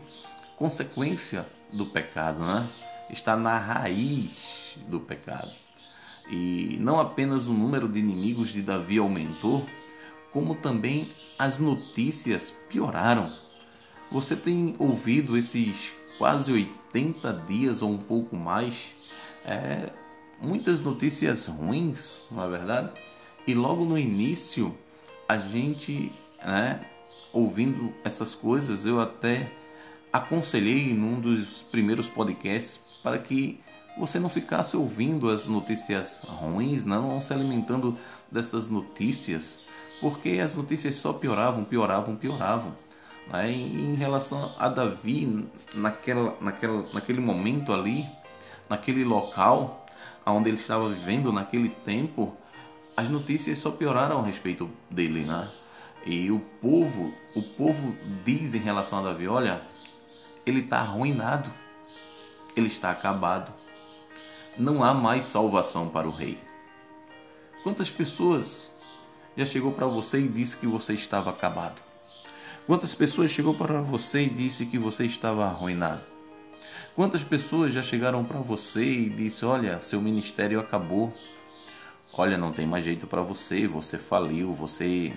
consequência 0.55 1.43
do 1.73 1.87
pecado, 1.87 2.45
né? 2.45 2.69
Está 3.09 3.35
na 3.35 3.57
raiz 3.57 4.77
do 4.87 4.99
pecado. 4.99 5.51
E 6.29 6.77
não 6.79 6.99
apenas 6.99 7.47
o 7.47 7.53
número 7.53 7.89
de 7.89 7.97
inimigos 7.97 8.49
de 8.49 8.61
Davi 8.61 8.99
aumentou, 8.99 9.67
como 10.31 10.53
também 10.53 11.09
as 11.39 11.57
notícias 11.57 12.53
pioraram. 12.69 13.48
Você 14.11 14.35
tem 14.35 14.75
ouvido 14.79 15.37
esses 15.37 15.93
quase 16.17 16.51
80 16.51 17.31
dias 17.47 17.81
ou 17.81 17.91
um 17.91 17.97
pouco 17.97 18.35
mais, 18.35 18.73
é, 19.45 19.91
muitas 20.41 20.81
notícias 20.81 21.45
ruins, 21.45 22.19
não 22.31 22.43
é 22.43 22.49
verdade? 22.49 22.91
E 23.45 23.53
logo 23.53 23.85
no 23.85 23.97
início, 23.97 24.75
a 25.27 25.37
gente, 25.37 26.11
né, 26.43 26.81
ouvindo 27.31 27.93
essas 28.03 28.33
coisas, 28.33 28.85
eu 28.85 28.99
até 28.99 29.51
aconselhei 30.11 30.93
num 30.93 31.19
dos 31.19 31.61
primeiros 31.61 32.09
podcasts 32.09 32.79
para 33.03 33.19
que 33.19 33.59
você 33.97 34.17
não 34.17 34.29
ficasse 34.29 34.75
ouvindo 34.75 35.29
as 35.29 35.45
notícias 35.45 36.21
ruins, 36.23 36.83
não, 36.83 37.09
não 37.09 37.21
se 37.21 37.31
alimentando 37.33 37.97
dessas 38.31 38.69
notícias, 38.69 39.59
porque 40.01 40.39
as 40.43 40.55
notícias 40.55 40.95
só 40.95 41.13
pioravam, 41.13 41.63
pioravam, 41.63 42.15
pioravam. 42.15 42.75
Né? 43.31 43.51
Em 43.51 43.95
relação 43.95 44.53
a 44.57 44.69
Davi, 44.69 45.47
naquela, 45.75 46.35
naquela, 46.41 46.85
naquele 46.93 47.21
momento 47.21 47.73
ali, 47.73 48.07
naquele 48.69 49.03
local 49.03 49.85
onde 50.25 50.49
ele 50.49 50.59
estava 50.59 50.87
vivendo 50.89 51.31
naquele 51.31 51.69
tempo, 51.69 52.35
as 52.95 53.09
notícias 53.09 53.57
só 53.57 53.71
pioraram 53.71 54.19
a 54.19 54.23
respeito 54.23 54.69
dele, 54.89 55.21
né? 55.21 55.49
E 56.05 56.29
o 56.29 56.39
povo, 56.39 57.11
o 57.35 57.41
povo 57.41 57.97
diz 58.23 58.53
em 58.53 58.59
relação 58.59 58.99
a 58.99 59.01
Davi, 59.01 59.27
olha, 59.27 59.61
ele 60.45 60.59
está 60.59 60.79
arruinado, 60.79 61.51
ele 62.55 62.67
está 62.67 62.91
acabado 62.91 63.51
não 64.59 64.83
há 64.83 64.93
mais 64.93 65.23
salvação 65.23 65.87
para 65.87 66.05
o 66.05 66.11
rei. 66.11 66.37
Quantas 67.63 67.89
pessoas 67.89 68.69
já 69.37 69.45
chegou 69.45 69.71
para 69.71 69.87
você 69.87 70.19
e 70.19 70.27
disse 70.27 70.57
que 70.57 70.67
você 70.67 70.93
estava 70.93 71.29
acabado? 71.29 71.81
Quantas 72.69 72.93
pessoas 72.93 73.31
chegou 73.31 73.55
para 73.55 73.81
você 73.81 74.25
e 74.25 74.29
disse 74.29 74.63
que 74.63 74.77
você 74.77 75.03
estava 75.03 75.43
arruinado? 75.43 76.03
Quantas 76.95 77.23
pessoas 77.23 77.73
já 77.73 77.81
chegaram 77.81 78.23
para 78.23 78.37
você 78.41 78.83
e 78.83 79.09
disse: 79.09 79.43
"Olha, 79.43 79.79
seu 79.79 79.99
ministério 79.99 80.59
acabou. 80.59 81.11
Olha, 82.13 82.37
não 82.37 82.53
tem 82.53 82.67
mais 82.67 82.85
jeito 82.85 83.07
para 83.07 83.23
você, 83.23 83.65
você 83.65 83.97
faliu, 83.97 84.53
você 84.53 85.11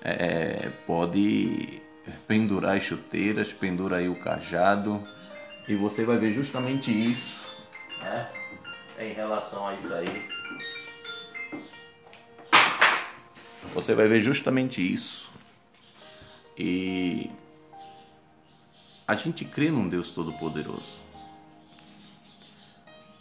é, 0.00 0.70
pode 0.86 1.82
pendurar 2.28 2.76
as 2.76 2.84
chuteiras, 2.84 3.52
pendura 3.52 3.96
aí 3.96 4.08
o 4.08 4.14
cajado 4.14 5.02
e 5.66 5.74
você 5.74 6.04
vai 6.04 6.16
ver 6.16 6.32
justamente 6.32 6.92
isso, 6.92 7.44
né? 8.00 8.30
Em 9.00 9.12
relação 9.12 9.66
a 9.66 9.74
isso 9.74 9.92
aí. 9.92 10.28
Você 13.74 13.96
vai 13.96 14.06
ver 14.06 14.20
justamente 14.20 14.80
isso. 14.80 15.34
E 16.58 17.30
a 19.06 19.14
gente 19.14 19.44
crê 19.44 19.70
num 19.70 19.88
Deus 19.88 20.10
Todo-Poderoso. 20.10 20.98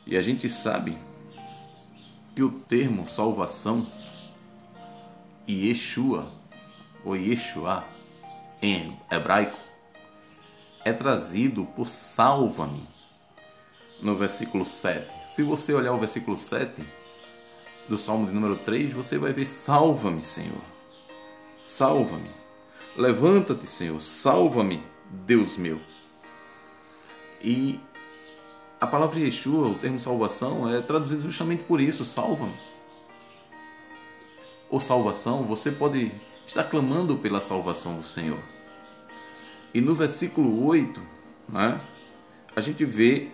E 0.05 0.15
a 0.15 0.21
gente 0.21 0.47
sabe 0.47 0.97
que 2.35 2.43
o 2.43 2.51
termo 2.51 3.07
salvação, 3.07 3.87
Yeshua, 5.49 6.31
ou 7.03 7.15
Yeshua, 7.15 7.85
em 8.61 8.97
hebraico, 9.11 9.57
é 10.83 10.93
trazido 10.93 11.65
por 11.65 11.87
salva-me 11.87 12.87
no 14.01 14.15
versículo 14.15 14.65
7. 14.65 15.33
Se 15.33 15.43
você 15.43 15.73
olhar 15.73 15.93
o 15.93 15.99
versículo 15.99 16.37
7 16.37 16.83
do 17.89 17.97
Salmo 17.97 18.27
de 18.27 18.33
número 18.33 18.57
3, 18.57 18.93
você 18.93 19.17
vai 19.17 19.33
ver: 19.33 19.45
Salva-me, 19.45 20.21
Senhor. 20.21 20.61
Salva-me. 21.63 22.44
Levanta-te, 22.95 23.67
Senhor. 23.67 23.99
Salva-me, 24.01 24.81
Deus 25.09 25.57
meu. 25.57 25.79
E 27.41 27.79
a 28.79 28.87
palavra 28.87 29.19
Yeshua, 29.19 29.67
o 29.67 29.75
termo 29.75 29.99
salvação, 29.99 30.73
é 30.73 30.81
traduzido 30.81 31.21
justamente 31.21 31.63
por 31.63 31.81
isso: 31.81 32.05
salva-me. 32.05 32.55
Ou 34.69 34.79
salvação, 34.79 35.43
você 35.43 35.71
pode 35.71 36.11
estar 36.47 36.63
clamando 36.63 37.17
pela 37.17 37.41
salvação 37.41 37.95
do 37.95 38.03
Senhor. 38.03 38.39
E 39.73 39.81
no 39.81 39.93
versículo 39.93 40.65
8, 40.65 41.01
né, 41.49 41.79
a 42.55 42.61
gente 42.61 42.85
vê 42.85 43.29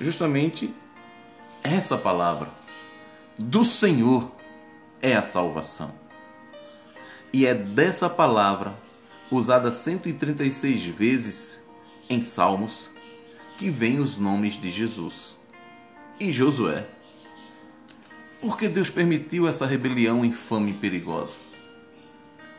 justamente 0.00 0.74
essa 1.62 1.96
palavra. 1.96 2.50
Do 3.38 3.64
Senhor 3.64 4.30
é 5.00 5.14
a 5.14 5.22
salvação. 5.22 6.01
E 7.32 7.46
é 7.46 7.54
dessa 7.54 8.10
palavra, 8.10 8.74
usada 9.30 9.72
136 9.72 10.84
vezes 10.84 11.62
em 12.10 12.20
Salmos, 12.20 12.90
que 13.56 13.70
vem 13.70 14.00
os 14.00 14.18
nomes 14.18 14.60
de 14.60 14.70
Jesus 14.70 15.34
e 16.20 16.30
Josué. 16.30 16.86
Por 18.38 18.58
que 18.58 18.68
Deus 18.68 18.90
permitiu 18.90 19.48
essa 19.48 19.64
rebelião 19.64 20.22
infame 20.22 20.72
e 20.72 20.74
perigosa? 20.74 21.40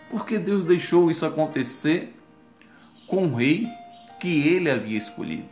Por 0.10 0.26
que 0.26 0.40
Deus 0.40 0.66
deixou 0.66 1.12
isso 1.12 1.26
acontecer 1.26 2.16
com 3.06 3.28
o 3.28 3.36
rei 3.36 3.68
que 4.20 4.48
ele 4.48 4.72
havia 4.72 4.98
escolhido? 4.98 5.50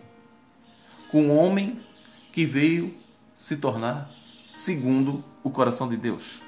Com 1.11 1.27
o 1.27 1.35
homem 1.35 1.79
que 2.31 2.43
veio 2.43 2.95
se 3.37 3.57
tornar 3.57 4.09
segundo 4.51 5.23
o 5.43 5.51
coração 5.51 5.87
de 5.87 5.97
Deus? 5.97 6.41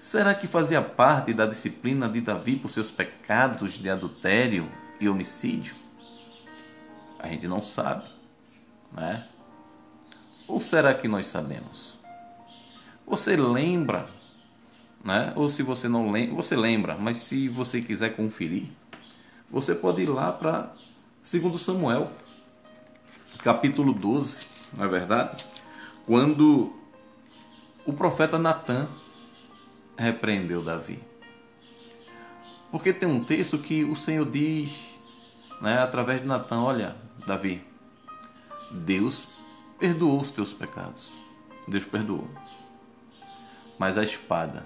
Será 0.00 0.32
que 0.32 0.46
fazia 0.46 0.80
parte 0.80 1.34
da 1.34 1.44
disciplina 1.44 2.08
de 2.08 2.20
Davi 2.20 2.56
por 2.56 2.70
seus 2.70 2.90
pecados 2.90 3.72
de 3.72 3.90
adultério 3.90 4.70
e 5.00 5.08
homicídio? 5.08 5.74
A 7.18 7.26
gente 7.26 7.48
não 7.48 7.60
sabe, 7.60 8.04
né? 8.92 9.26
Ou 10.46 10.60
será 10.60 10.94
que 10.94 11.08
nós 11.08 11.26
sabemos? 11.26 11.98
Você 13.06 13.36
lembra, 13.36 14.08
né? 15.04 15.32
Ou 15.34 15.48
se 15.48 15.64
você 15.64 15.88
não 15.88 16.10
lembra, 16.12 16.36
você 16.36 16.56
lembra, 16.56 16.96
mas 16.96 17.16
se 17.16 17.48
você 17.48 17.82
quiser 17.82 18.14
conferir, 18.14 18.68
você 19.50 19.74
pode 19.74 20.02
ir 20.02 20.08
lá 20.08 20.30
para 20.30 20.72
segundo 21.22 21.58
Samuel, 21.58 22.12
capítulo 23.42 23.92
12, 23.92 24.46
não 24.72 24.84
é 24.84 24.88
verdade? 24.88 25.44
Quando 26.06 26.72
o 27.84 27.92
profeta 27.92 28.38
Natan 28.38 28.88
repreendeu 29.98 30.62
Davi. 30.62 31.00
Porque 32.70 32.92
tem 32.92 33.08
um 33.08 33.24
texto 33.24 33.58
que 33.58 33.84
o 33.84 33.96
Senhor 33.96 34.24
diz, 34.30 34.98
né, 35.60 35.78
através 35.78 36.20
de 36.20 36.26
Natan, 36.26 36.60
olha, 36.60 36.96
Davi, 37.26 37.62
Deus 38.70 39.26
perdoou 39.78 40.20
os 40.20 40.30
teus 40.30 40.52
pecados. 40.52 41.12
Deus 41.66 41.84
perdoou. 41.84 42.28
Mas 43.78 43.98
a 43.98 44.04
espada 44.04 44.64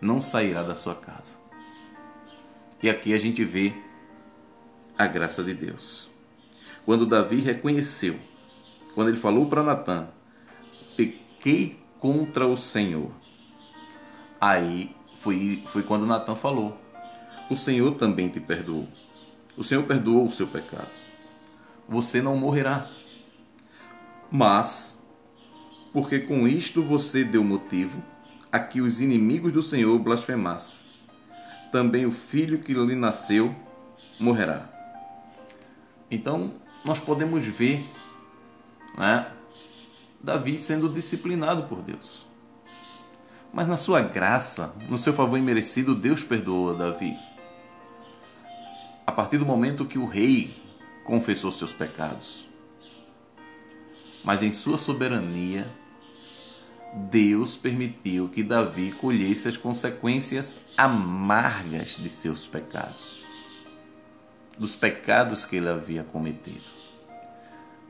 não 0.00 0.20
sairá 0.20 0.62
da 0.62 0.74
sua 0.74 0.94
casa. 0.94 1.36
E 2.82 2.90
aqui 2.90 3.14
a 3.14 3.18
gente 3.18 3.44
vê 3.44 3.72
a 4.98 5.06
graça 5.06 5.42
de 5.44 5.54
Deus. 5.54 6.10
Quando 6.84 7.06
Davi 7.06 7.40
reconheceu, 7.40 8.18
quando 8.94 9.08
ele 9.08 9.16
falou 9.16 9.48
para 9.48 9.62
Natan, 9.62 10.08
pequei 10.96 11.78
contra 12.00 12.46
o 12.46 12.56
Senhor. 12.56 13.21
Aí 14.42 14.92
foi, 15.20 15.62
foi 15.68 15.84
quando 15.84 16.04
Natan 16.04 16.34
falou: 16.34 16.76
O 17.48 17.56
Senhor 17.56 17.94
também 17.94 18.28
te 18.28 18.40
perdoou. 18.40 18.88
O 19.56 19.62
Senhor 19.62 19.84
perdoou 19.84 20.26
o 20.26 20.30
seu 20.32 20.48
pecado. 20.48 20.90
Você 21.88 22.20
não 22.20 22.36
morrerá. 22.36 22.88
Mas, 24.28 25.00
porque 25.92 26.18
com 26.18 26.48
isto 26.48 26.82
você 26.82 27.22
deu 27.22 27.44
motivo 27.44 28.02
a 28.50 28.58
que 28.58 28.80
os 28.80 29.00
inimigos 29.00 29.52
do 29.52 29.62
Senhor 29.62 29.96
blasfemassem, 30.00 30.84
também 31.70 32.04
o 32.04 32.10
filho 32.10 32.58
que 32.58 32.74
lhe 32.74 32.96
nasceu 32.96 33.54
morrerá. 34.18 34.68
Então, 36.10 36.52
nós 36.84 36.98
podemos 36.98 37.44
ver 37.44 37.88
né, 38.98 39.30
Davi 40.20 40.58
sendo 40.58 40.88
disciplinado 40.88 41.62
por 41.64 41.80
Deus. 41.80 42.31
Mas 43.52 43.68
na 43.68 43.76
sua 43.76 44.00
graça, 44.00 44.74
no 44.88 44.96
seu 44.96 45.12
favor 45.12 45.36
imerecido, 45.36 45.94
Deus 45.94 46.24
perdoou 46.24 46.74
Davi. 46.74 47.16
A 49.06 49.12
partir 49.12 49.36
do 49.36 49.44
momento 49.44 49.84
que 49.84 49.98
o 49.98 50.06
rei 50.06 50.56
confessou 51.04 51.52
seus 51.52 51.74
pecados. 51.74 52.48
Mas 54.24 54.42
em 54.42 54.52
sua 54.52 54.78
soberania, 54.78 55.66
Deus 56.94 57.56
permitiu 57.56 58.28
que 58.28 58.42
Davi 58.42 58.92
colhesse 58.92 59.48
as 59.48 59.56
consequências 59.56 60.60
amargas 60.76 61.96
de 61.96 62.08
seus 62.08 62.46
pecados, 62.46 63.22
dos 64.56 64.76
pecados 64.76 65.44
que 65.44 65.56
ele 65.56 65.68
havia 65.68 66.04
cometido. 66.04 66.62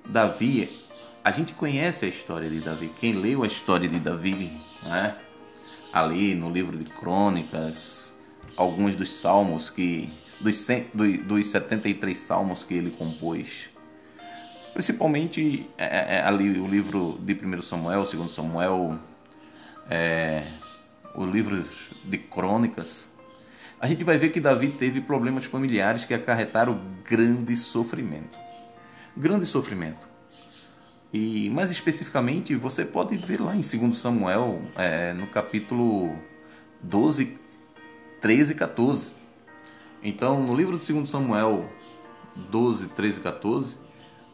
Davi, 0.05 0.83
a 1.23 1.31
gente 1.31 1.53
conhece 1.53 2.05
a 2.05 2.09
história 2.09 2.49
de 2.49 2.61
Davi. 2.61 2.93
Quem 2.99 3.13
leu 3.13 3.45
a 3.45 3.47
história 3.47 3.89
de 3.89 3.99
Davi, 4.01 4.61
né? 4.83 5.17
Ali 5.93 6.35
no 6.35 6.51
livro 6.51 6.77
de 6.77 6.85
Crônicas, 6.85 8.13
alguns 8.57 8.97
dos 8.97 9.13
salmos 9.13 9.69
que 9.69 10.13
dos, 10.41 10.67
dos 11.25 11.47
73 11.47 12.17
salmos 12.19 12.65
que 12.65 12.75
ele 12.75 12.91
compôs. 12.91 13.71
Principalmente 14.73 15.69
é, 15.77 15.85
é, 15.85 16.15
é 16.17 16.23
ali 16.23 16.59
o 16.59 16.67
livro 16.67 17.19
de 17.21 17.35
1 17.35 17.63
Samuel, 17.63 18.05
2 18.05 18.33
Samuel, 18.33 18.99
é, 19.91 20.45
os 21.15 21.31
livros 21.31 21.91
de 22.05 22.17
crônicas. 22.17 23.09
A 23.79 23.87
gente 23.87 24.03
vai 24.05 24.17
ver 24.17 24.31
que 24.31 24.41
Davi 24.41 24.69
teve 24.71 25.01
problemas 25.01 25.45
familiares 25.45 26.05
que 26.05 26.15
acarretaram 26.15 26.81
grande 27.05 27.55
sofrimento. 27.57 28.39
Grande 29.17 29.45
sofrimento. 29.45 30.12
E 31.13 31.51
mais 31.51 31.71
especificamente, 31.71 32.57
você 32.57 32.87
pode 32.87 33.17
ver 33.17 33.39
lá 33.39 33.55
em 33.55 33.61
2 33.61 33.99
Samuel, 33.99 34.63
é, 34.75 35.13
no 35.13 35.27
capítulo 35.27 36.17
12, 36.81 37.37
13 38.23 38.53
e 38.53 38.55
14. 38.55 39.15
Então, 40.03 40.43
no 40.43 40.55
livro 40.55 40.79
de 40.79 40.91
2 40.91 41.11
Samuel 41.11 41.71
12, 42.35 42.89
13 42.89 43.21
e 43.21 43.23
14, 43.23 43.77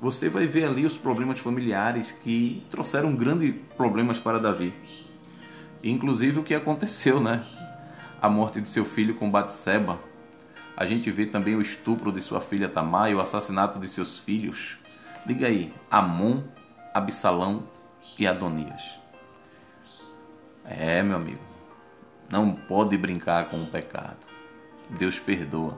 você 0.00 0.28
vai 0.28 0.46
ver 0.46 0.66
ali 0.66 0.86
os 0.86 0.96
problemas 0.96 1.40
familiares 1.40 2.12
que 2.12 2.64
trouxeram 2.70 3.16
grandes 3.16 3.56
problemas 3.76 4.16
para 4.16 4.38
Davi. 4.38 4.72
Inclusive 5.82 6.38
o 6.38 6.44
que 6.44 6.54
aconteceu, 6.54 7.18
né? 7.18 7.44
A 8.22 8.28
morte 8.28 8.60
de 8.60 8.68
seu 8.68 8.84
filho 8.84 9.16
com 9.16 9.28
Batseba. 9.28 9.98
A 10.76 10.86
gente 10.86 11.10
vê 11.10 11.26
também 11.26 11.56
o 11.56 11.60
estupro 11.60 12.12
de 12.12 12.22
sua 12.22 12.40
filha 12.40 12.68
Tamar 12.68 13.10
e 13.10 13.16
o 13.16 13.20
assassinato 13.20 13.80
de 13.80 13.88
seus 13.88 14.16
filhos. 14.16 14.76
Liga 15.26 15.48
aí, 15.48 15.72
Amon 15.90 16.42
Absalão 16.94 17.68
e 18.18 18.26
Adonias. 18.26 18.98
É, 20.64 21.02
meu 21.02 21.16
amigo, 21.16 21.42
não 22.30 22.52
pode 22.52 22.96
brincar 22.98 23.48
com 23.48 23.62
o 23.62 23.66
pecado. 23.66 24.18
Deus 24.90 25.18
perdoa. 25.18 25.76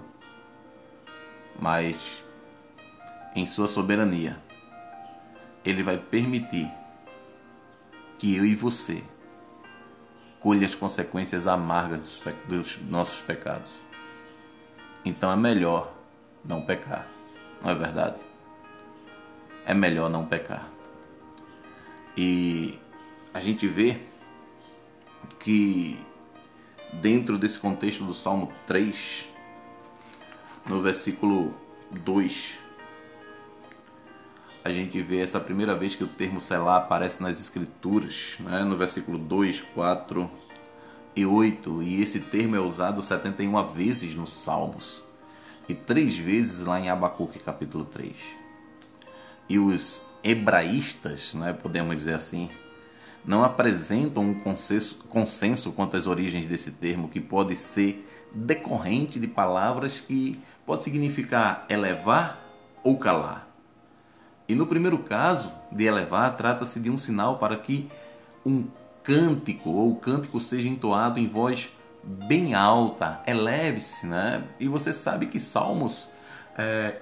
Mas, 1.58 2.24
em 3.34 3.46
Sua 3.46 3.68
soberania, 3.68 4.38
Ele 5.64 5.82
vai 5.82 5.98
permitir 5.98 6.70
que 8.18 8.36
eu 8.36 8.44
e 8.44 8.54
você 8.54 9.02
colha 10.40 10.66
as 10.66 10.74
consequências 10.74 11.46
amargas 11.46 12.20
dos, 12.48 12.80
nossos 12.82 13.20
pecados. 13.20 13.80
Então 15.04 15.30
é 15.30 15.36
melhor 15.36 15.92
não 16.44 16.62
pecar, 16.62 17.06
não 17.62 17.70
é 17.70 17.74
verdade? 17.74 18.22
É 19.64 19.74
melhor 19.74 20.08
não 20.08 20.26
pecar. 20.26 20.69
E 22.22 22.78
a 23.32 23.40
gente 23.40 23.66
vê 23.66 23.96
que 25.38 25.98
dentro 26.92 27.38
desse 27.38 27.58
contexto 27.58 28.04
do 28.04 28.12
Salmo 28.12 28.52
3, 28.66 29.24
no 30.66 30.82
versículo 30.82 31.54
2, 31.90 32.58
a 34.62 34.70
gente 34.70 35.00
vê 35.00 35.20
essa 35.20 35.40
primeira 35.40 35.74
vez 35.74 35.94
que 35.94 36.04
o 36.04 36.08
termo 36.08 36.42
selar 36.42 36.82
aparece 36.82 37.22
nas 37.22 37.40
escrituras, 37.40 38.36
né? 38.40 38.64
no 38.64 38.76
versículo 38.76 39.16
2, 39.16 39.62
4 39.74 40.30
e 41.16 41.24
8, 41.24 41.82
e 41.82 42.02
esse 42.02 42.20
termo 42.20 42.54
é 42.54 42.60
usado 42.60 43.02
71 43.02 43.66
vezes 43.68 44.14
nos 44.14 44.34
Salmos 44.34 45.02
e 45.66 45.74
três 45.74 46.18
vezes 46.18 46.66
lá 46.66 46.78
em 46.78 46.90
Abacuque 46.90 47.38
capítulo 47.38 47.86
3. 47.86 48.14
E 49.48 49.58
os 49.58 50.02
hebraístas, 50.22 51.34
né, 51.34 51.52
podemos 51.52 51.96
dizer 51.96 52.14
assim, 52.14 52.50
não 53.24 53.44
apresentam 53.44 54.22
um 54.22 54.34
consenso, 54.34 54.96
consenso 55.08 55.72
quanto 55.72 55.96
às 55.96 56.06
origens 56.06 56.46
desse 56.46 56.70
termo, 56.70 57.08
que 57.08 57.20
pode 57.20 57.54
ser 57.54 58.06
decorrente 58.32 59.18
de 59.18 59.26
palavras 59.26 60.00
que 60.00 60.40
pode 60.64 60.84
significar 60.84 61.66
elevar 61.68 62.38
ou 62.82 62.96
calar. 62.96 63.48
E 64.48 64.54
no 64.54 64.66
primeiro 64.66 64.98
caso, 64.98 65.52
de 65.70 65.84
elevar, 65.84 66.36
trata-se 66.36 66.80
de 66.80 66.90
um 66.90 66.98
sinal 66.98 67.38
para 67.38 67.56
que 67.56 67.88
um 68.44 68.66
cântico 69.02 69.70
ou 69.70 69.94
cântico 69.96 70.40
seja 70.40 70.68
entoado 70.68 71.18
em 71.18 71.28
voz 71.28 71.70
bem 72.02 72.54
alta, 72.54 73.20
eleve-se, 73.26 74.06
né? 74.06 74.42
E 74.58 74.66
você 74.66 74.92
sabe 74.92 75.26
que 75.26 75.38
salmos, 75.38 76.08
é, 76.56 76.96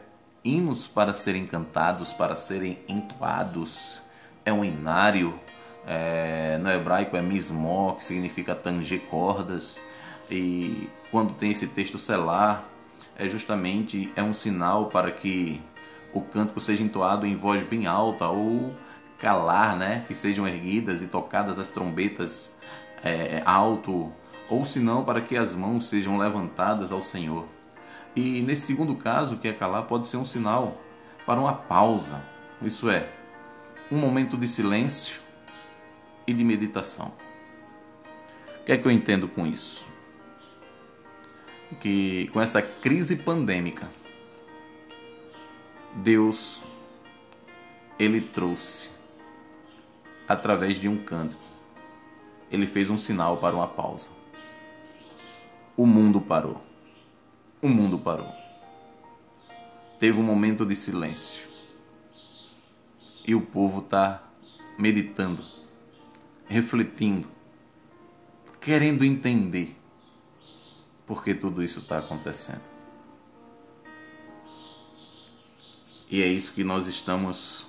hinos 0.48 0.86
para 0.86 1.12
serem 1.12 1.46
cantados, 1.46 2.12
para 2.12 2.34
serem 2.34 2.78
entoados, 2.88 4.00
é 4.44 4.52
um 4.52 4.64
inário, 4.64 5.38
é, 5.86 6.58
no 6.58 6.70
hebraico 6.70 7.16
é 7.16 7.22
mismó, 7.22 7.92
que 7.92 8.04
significa 8.04 8.54
tanger 8.54 9.00
cordas, 9.02 9.78
e 10.30 10.88
quando 11.10 11.34
tem 11.34 11.50
esse 11.50 11.66
texto 11.66 11.98
selar, 11.98 12.64
é 13.16 13.28
justamente 13.28 14.12
é 14.14 14.22
um 14.22 14.32
sinal 14.32 14.86
para 14.86 15.10
que 15.10 15.60
o 16.12 16.20
cântico 16.20 16.60
seja 16.60 16.82
entoado 16.82 17.26
em 17.26 17.34
voz 17.34 17.62
bem 17.62 17.86
alta 17.86 18.28
ou 18.28 18.74
calar, 19.18 19.76
né? 19.76 20.04
Que 20.06 20.14
sejam 20.14 20.46
erguidas 20.46 21.02
e 21.02 21.06
tocadas 21.06 21.58
as 21.58 21.68
trombetas 21.68 22.54
é, 23.02 23.42
alto, 23.44 24.12
ou 24.48 24.64
se 24.64 24.78
não, 24.78 25.04
para 25.04 25.20
que 25.20 25.36
as 25.36 25.54
mãos 25.54 25.88
sejam 25.88 26.16
levantadas 26.16 26.92
ao 26.92 27.02
Senhor. 27.02 27.46
E 28.18 28.42
nesse 28.42 28.66
segundo 28.66 28.96
caso, 28.96 29.36
que 29.36 29.46
é 29.46 29.52
calar, 29.52 29.84
pode 29.84 30.08
ser 30.08 30.16
um 30.16 30.24
sinal 30.24 30.82
para 31.24 31.38
uma 31.38 31.52
pausa, 31.52 32.20
isso 32.60 32.90
é, 32.90 33.12
um 33.92 33.96
momento 33.96 34.36
de 34.36 34.48
silêncio 34.48 35.20
e 36.26 36.32
de 36.32 36.42
meditação. 36.42 37.12
O 38.60 38.64
que 38.64 38.72
é 38.72 38.76
que 38.76 38.84
eu 38.84 38.90
entendo 38.90 39.28
com 39.28 39.46
isso? 39.46 39.86
Que 41.78 42.28
com 42.32 42.40
essa 42.40 42.60
crise 42.60 43.14
pandêmica, 43.14 43.88
Deus 45.94 46.60
ele 48.00 48.20
trouxe 48.20 48.90
através 50.26 50.80
de 50.80 50.88
um 50.88 51.04
canto. 51.04 51.36
Ele 52.50 52.66
fez 52.66 52.90
um 52.90 52.98
sinal 52.98 53.36
para 53.36 53.54
uma 53.54 53.68
pausa. 53.68 54.08
O 55.76 55.86
mundo 55.86 56.20
parou. 56.20 56.67
O 57.60 57.68
mundo 57.68 57.98
parou. 57.98 58.32
Teve 59.98 60.18
um 60.18 60.22
momento 60.22 60.64
de 60.64 60.76
silêncio. 60.76 61.48
E 63.26 63.34
o 63.34 63.40
povo 63.40 63.80
está 63.80 64.22
meditando 64.78 65.58
refletindo, 66.48 67.28
querendo 68.60 69.04
entender 69.04 69.76
por 71.06 71.22
que 71.22 71.34
tudo 71.34 71.62
isso 71.62 71.80
está 71.80 71.98
acontecendo. 71.98 72.62
E 76.10 76.22
é 76.22 76.26
isso 76.26 76.52
que 76.52 76.64
nós 76.64 76.86
estamos 76.86 77.66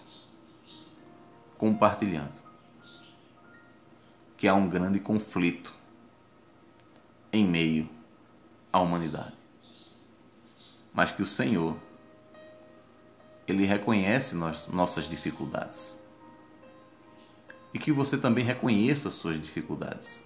compartilhando. 1.58 2.40
Que 4.38 4.48
há 4.48 4.54
um 4.54 4.70
grande 4.70 5.02
conflito 5.02 5.74
em 7.34 7.46
meio 7.46 7.90
à 8.72 8.80
humanidade. 8.80 9.39
Mas 10.94 11.12
que 11.12 11.22
o 11.22 11.26
Senhor, 11.26 11.78
Ele 13.48 13.66
reconhece 13.66 14.36
nossas 14.36 15.08
dificuldades 15.08 15.98
e 17.74 17.80
que 17.80 17.92
você 17.92 18.18
também 18.18 18.44
reconheça 18.44 19.12
suas 19.12 19.40
dificuldades 19.40 20.24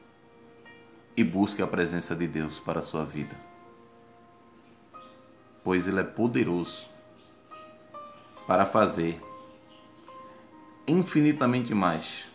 e 1.16 1.24
busque 1.24 1.62
a 1.62 1.68
presença 1.68 2.16
de 2.16 2.28
Deus 2.28 2.60
para 2.60 2.80
a 2.80 2.84
sua 2.84 3.04
vida. 3.04 3.36
Pois 5.64 5.88
Ele 5.88 6.00
é 6.00 6.04
poderoso 6.04 6.90
para 8.48 8.66
fazer 8.66 9.22
infinitamente 10.88 11.74
mais 11.74 12.28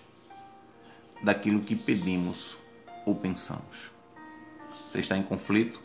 daquilo 1.22 1.62
que 1.62 1.76
pedimos 1.76 2.56
ou 3.04 3.14
pensamos. 3.14 3.90
Você 4.90 5.00
está 5.00 5.16
em 5.16 5.22
conflito? 5.22 5.80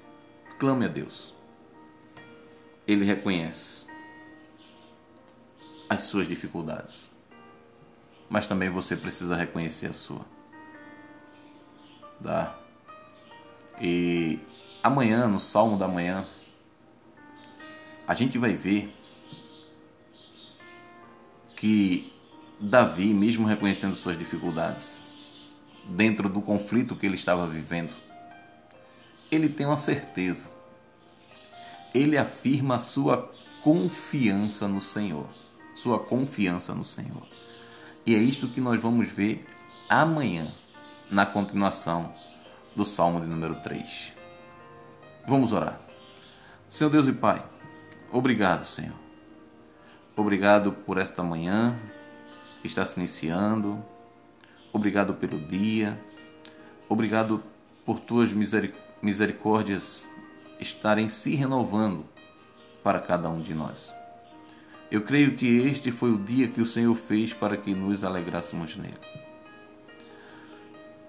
Clame 0.59 0.85
a 0.85 0.87
Deus. 0.87 1.33
Ele 2.87 3.05
reconhece 3.05 3.85
as 5.89 6.03
suas 6.03 6.27
dificuldades 6.27 7.13
mas 8.33 8.47
também 8.47 8.67
você 8.67 8.95
precisa 8.95 9.35
reconhecer 9.35 9.85
a 9.85 9.93
sua. 9.93 10.25
Tá? 12.23 12.57
E 13.79 14.39
amanhã, 14.81 15.27
no 15.27 15.39
Salmo 15.39 15.77
da 15.77 15.87
Manhã, 15.87 16.25
a 18.07 18.15
gente 18.15 18.39
vai 18.39 18.55
ver 18.55 18.91
que 21.55 22.11
Davi, 22.59 23.13
mesmo 23.13 23.45
reconhecendo 23.45 23.95
suas 23.95 24.17
dificuldades, 24.17 24.99
dentro 25.85 26.27
do 26.27 26.41
conflito 26.41 26.95
que 26.95 27.05
ele 27.05 27.13
estava 27.13 27.45
vivendo, 27.45 27.93
ele 29.29 29.47
tem 29.47 29.67
uma 29.67 29.77
certeza. 29.77 30.49
Ele 31.93 32.17
afirma 32.17 32.79
sua 32.79 33.31
confiança 33.61 34.67
no 34.67 34.81
Senhor. 34.81 35.27
Sua 35.75 35.99
confiança 35.99 36.73
no 36.73 36.85
Senhor. 36.85 37.27
E 38.05 38.15
é 38.15 38.17
isto 38.17 38.47
que 38.47 38.59
nós 38.59 38.81
vamos 38.81 39.07
ver 39.07 39.45
amanhã, 39.89 40.51
na 41.09 41.25
continuação 41.25 42.13
do 42.75 42.85
Salmo 42.85 43.21
de 43.21 43.27
número 43.27 43.55
3. 43.61 44.13
Vamos 45.27 45.53
orar. 45.53 45.79
Senhor 46.69 46.89
Deus 46.89 47.07
e 47.07 47.13
Pai, 47.13 47.43
obrigado, 48.11 48.65
Senhor. 48.65 48.95
Obrigado 50.15 50.71
por 50.71 50.97
esta 50.97 51.23
manhã 51.23 51.77
que 52.61 52.67
está 52.67 52.85
se 52.85 52.99
iniciando. 52.99 53.83
Obrigado 54.71 55.13
pelo 55.13 55.39
dia. 55.39 55.99
Obrigado 56.89 57.43
por 57.85 57.99
tuas 57.99 58.33
misericórdias 59.01 60.05
estarem 60.59 61.09
se 61.09 61.35
renovando 61.35 62.05
para 62.83 62.99
cada 62.99 63.29
um 63.29 63.41
de 63.41 63.53
nós. 63.53 63.93
Eu 64.91 65.01
creio 65.01 65.35
que 65.35 65.47
este 65.47 65.91
foi 65.91 66.11
o 66.11 66.19
dia 66.19 66.47
que 66.47 66.61
o 66.61 66.65
Senhor 66.65 66.93
fez 66.93 67.33
para 67.33 67.57
que 67.57 67.73
nos 67.73 68.03
alegrássemos 68.03 68.75
nele. 68.75 68.99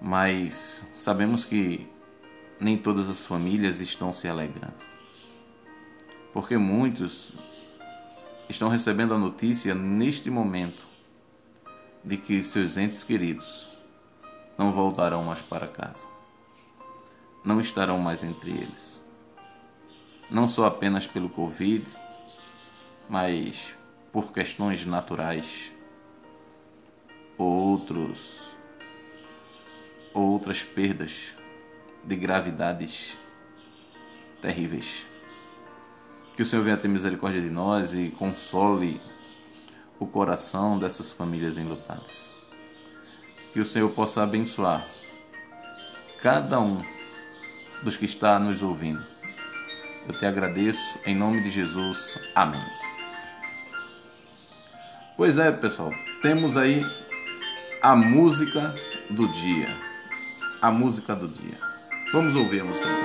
Mas 0.01 0.87
sabemos 0.95 1.45
que 1.45 1.87
nem 2.59 2.77
todas 2.77 3.09
as 3.09 3.25
famílias 3.25 3.79
estão 3.79 4.11
se 4.11 4.27
alegrando. 4.27 4.73
Porque 6.33 6.57
muitos 6.57 7.33
estão 8.49 8.69
recebendo 8.69 9.13
a 9.13 9.17
notícia 9.17 9.75
neste 9.75 10.29
momento 10.29 10.85
de 12.03 12.17
que 12.17 12.43
seus 12.43 12.77
entes 12.77 13.03
queridos 13.03 13.69
não 14.57 14.71
voltarão 14.71 15.23
mais 15.23 15.41
para 15.41 15.67
casa. 15.67 16.07
Não 17.43 17.59
estarão 17.61 17.99
mais 17.99 18.23
entre 18.23 18.51
eles. 18.51 19.04
Não 20.29 20.47
só 20.47 20.65
apenas 20.65 21.05
pelo 21.05 21.29
Covid, 21.29 21.85
mas 23.09 23.73
por 24.11 24.31
questões 24.31 24.85
naturais, 24.85 25.71
outros 27.37 28.55
outras 30.15 30.63
perdas 30.63 31.35
de 32.01 32.15
gravidades 32.15 33.17
terríveis. 34.41 35.05
Que 36.37 36.41
o 36.41 36.45
Senhor 36.45 36.63
venha 36.63 36.77
ter 36.77 36.87
misericórdia 36.87 37.41
de 37.41 37.49
nós 37.49 37.93
e 37.93 38.09
console 38.11 39.01
o 39.99 40.07
coração 40.07 40.79
dessas 40.79 41.11
famílias 41.11 41.57
enlutadas. 41.57 42.33
Que 43.51 43.59
o 43.59 43.65
Senhor 43.65 43.89
possa 43.91 44.23
abençoar 44.23 44.87
cada 46.21 46.59
um 46.61 46.81
dos 47.83 47.97
que 47.97 48.05
está 48.05 48.39
nos 48.39 48.61
ouvindo. 48.61 49.14
Eu 50.07 50.13
te 50.17 50.25
agradeço 50.25 50.99
em 51.05 51.15
nome 51.15 51.41
de 51.41 51.49
Jesus. 51.49 52.17
Amém. 52.35 52.61
Pois 55.17 55.39
é, 55.39 55.51
pessoal, 55.51 55.89
temos 56.21 56.55
aí 56.57 56.85
a 57.81 57.95
música 57.95 58.73
do 59.09 59.27
dia. 59.31 59.69
A 60.61 60.69
música 60.69 61.15
do 61.15 61.27
dia. 61.27 61.57
Vamos 62.11 62.35
ouvir 62.35 62.61
a 62.61 62.65
música 62.65 62.85
do 62.85 63.01
dia. 63.01 63.04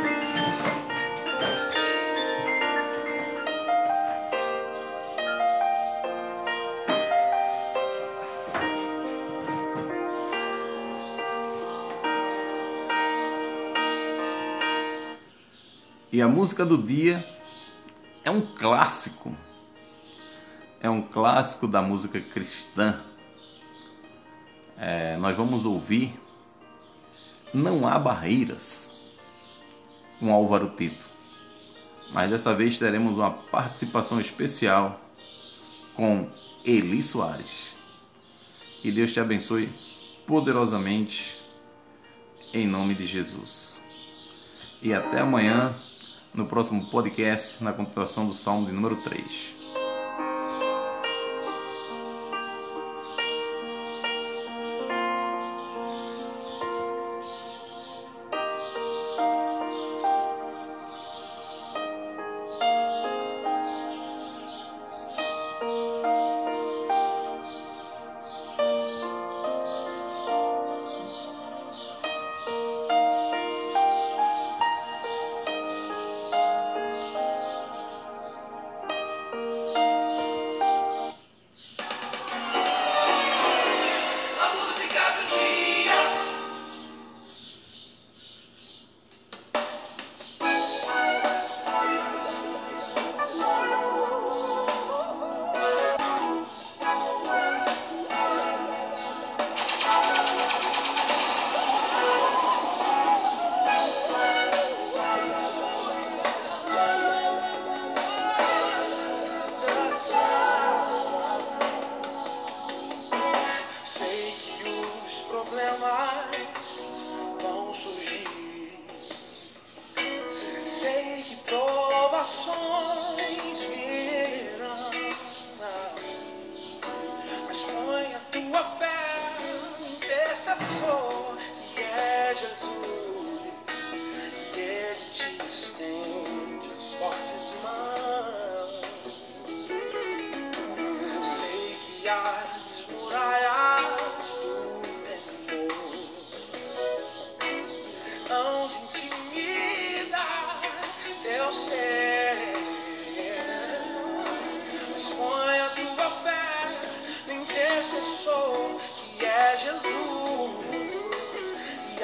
E 16.21 16.23
a 16.23 16.29
música 16.29 16.67
do 16.67 16.77
dia 16.77 17.27
é 18.23 18.31
um 18.31 18.43
clássico. 18.43 19.35
É 20.79 20.91
um 20.91 21.01
clássico 21.01 21.67
da 21.67 21.81
música 21.81 22.21
cristã. 22.21 23.03
É, 24.77 25.17
nós 25.17 25.35
vamos 25.35 25.65
ouvir 25.65 26.21
Não 27.55 27.89
Há 27.89 27.99
Barreiras 27.99 29.01
com 30.19 30.31
Álvaro 30.31 30.75
Tito. 30.77 31.09
Mas 32.13 32.29
dessa 32.29 32.55
vez 32.55 32.77
teremos 32.77 33.17
uma 33.17 33.31
participação 33.31 34.21
especial 34.21 35.01
com 35.95 36.29
Eli 36.63 37.03
Soares. 37.03 37.75
Que 38.83 38.93
Deus 38.93 39.11
te 39.11 39.21
abençoe 39.21 39.71
poderosamente 40.27 41.41
em 42.53 42.67
nome 42.67 42.95
de 42.95 43.07
Jesus. 43.07 43.81
E 44.83 44.93
até 44.93 45.21
amanhã 45.21 45.75
no 46.35 46.47
próximo 46.47 46.91
podcast, 46.91 47.63
na 47.63 47.73
continuação 47.73 48.27
do 48.27 48.35
Salmo 48.35 48.67
de 48.67 48.73
número 48.73 48.97
3. 48.97 49.60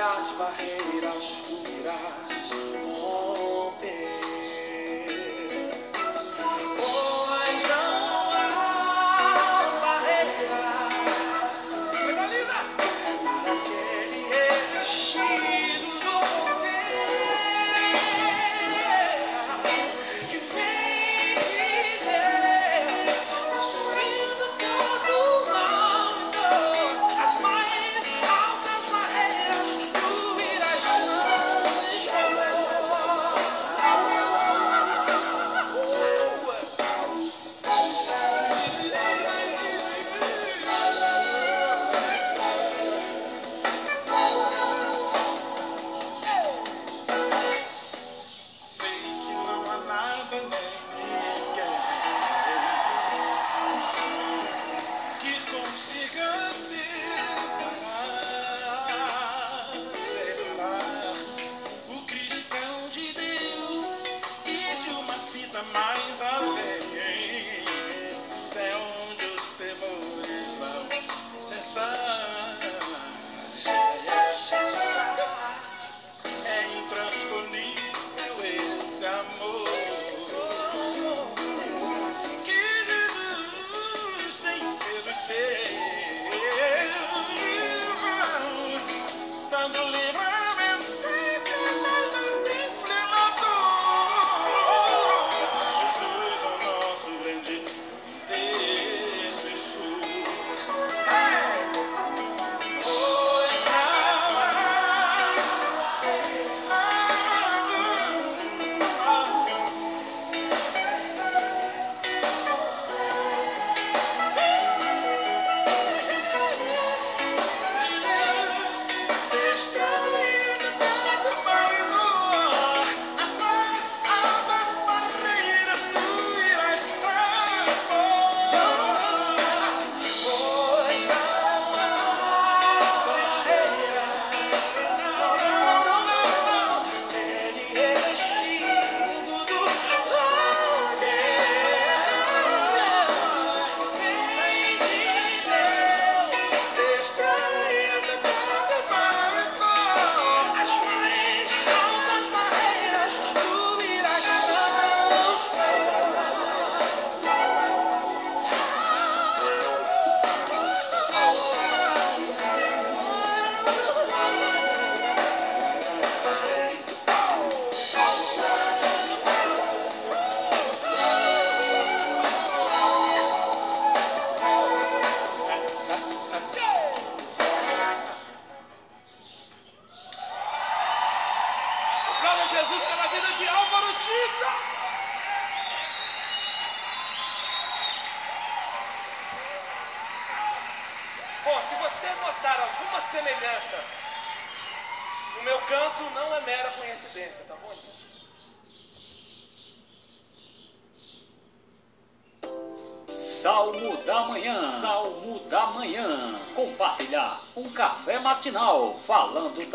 as 0.06 0.30
barreiras. 0.38 1.45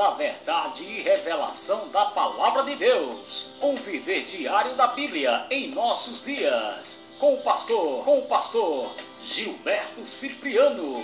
Da 0.01 0.09
verdade 0.09 0.83
e 0.83 0.99
revelação 0.99 1.87
da 1.89 2.05
palavra 2.05 2.63
de 2.63 2.73
Deus. 2.73 3.49
Um 3.61 3.75
viver 3.75 4.23
diário 4.23 4.73
da 4.73 4.87
Bíblia 4.87 5.45
em 5.51 5.67
nossos 5.67 6.23
dias. 6.23 6.97
Com 7.19 7.35
o 7.35 7.43
pastor, 7.43 8.03
com 8.03 8.17
o 8.17 8.27
pastor 8.27 8.89
Gilberto 9.23 10.03
Cipriano. 10.03 11.03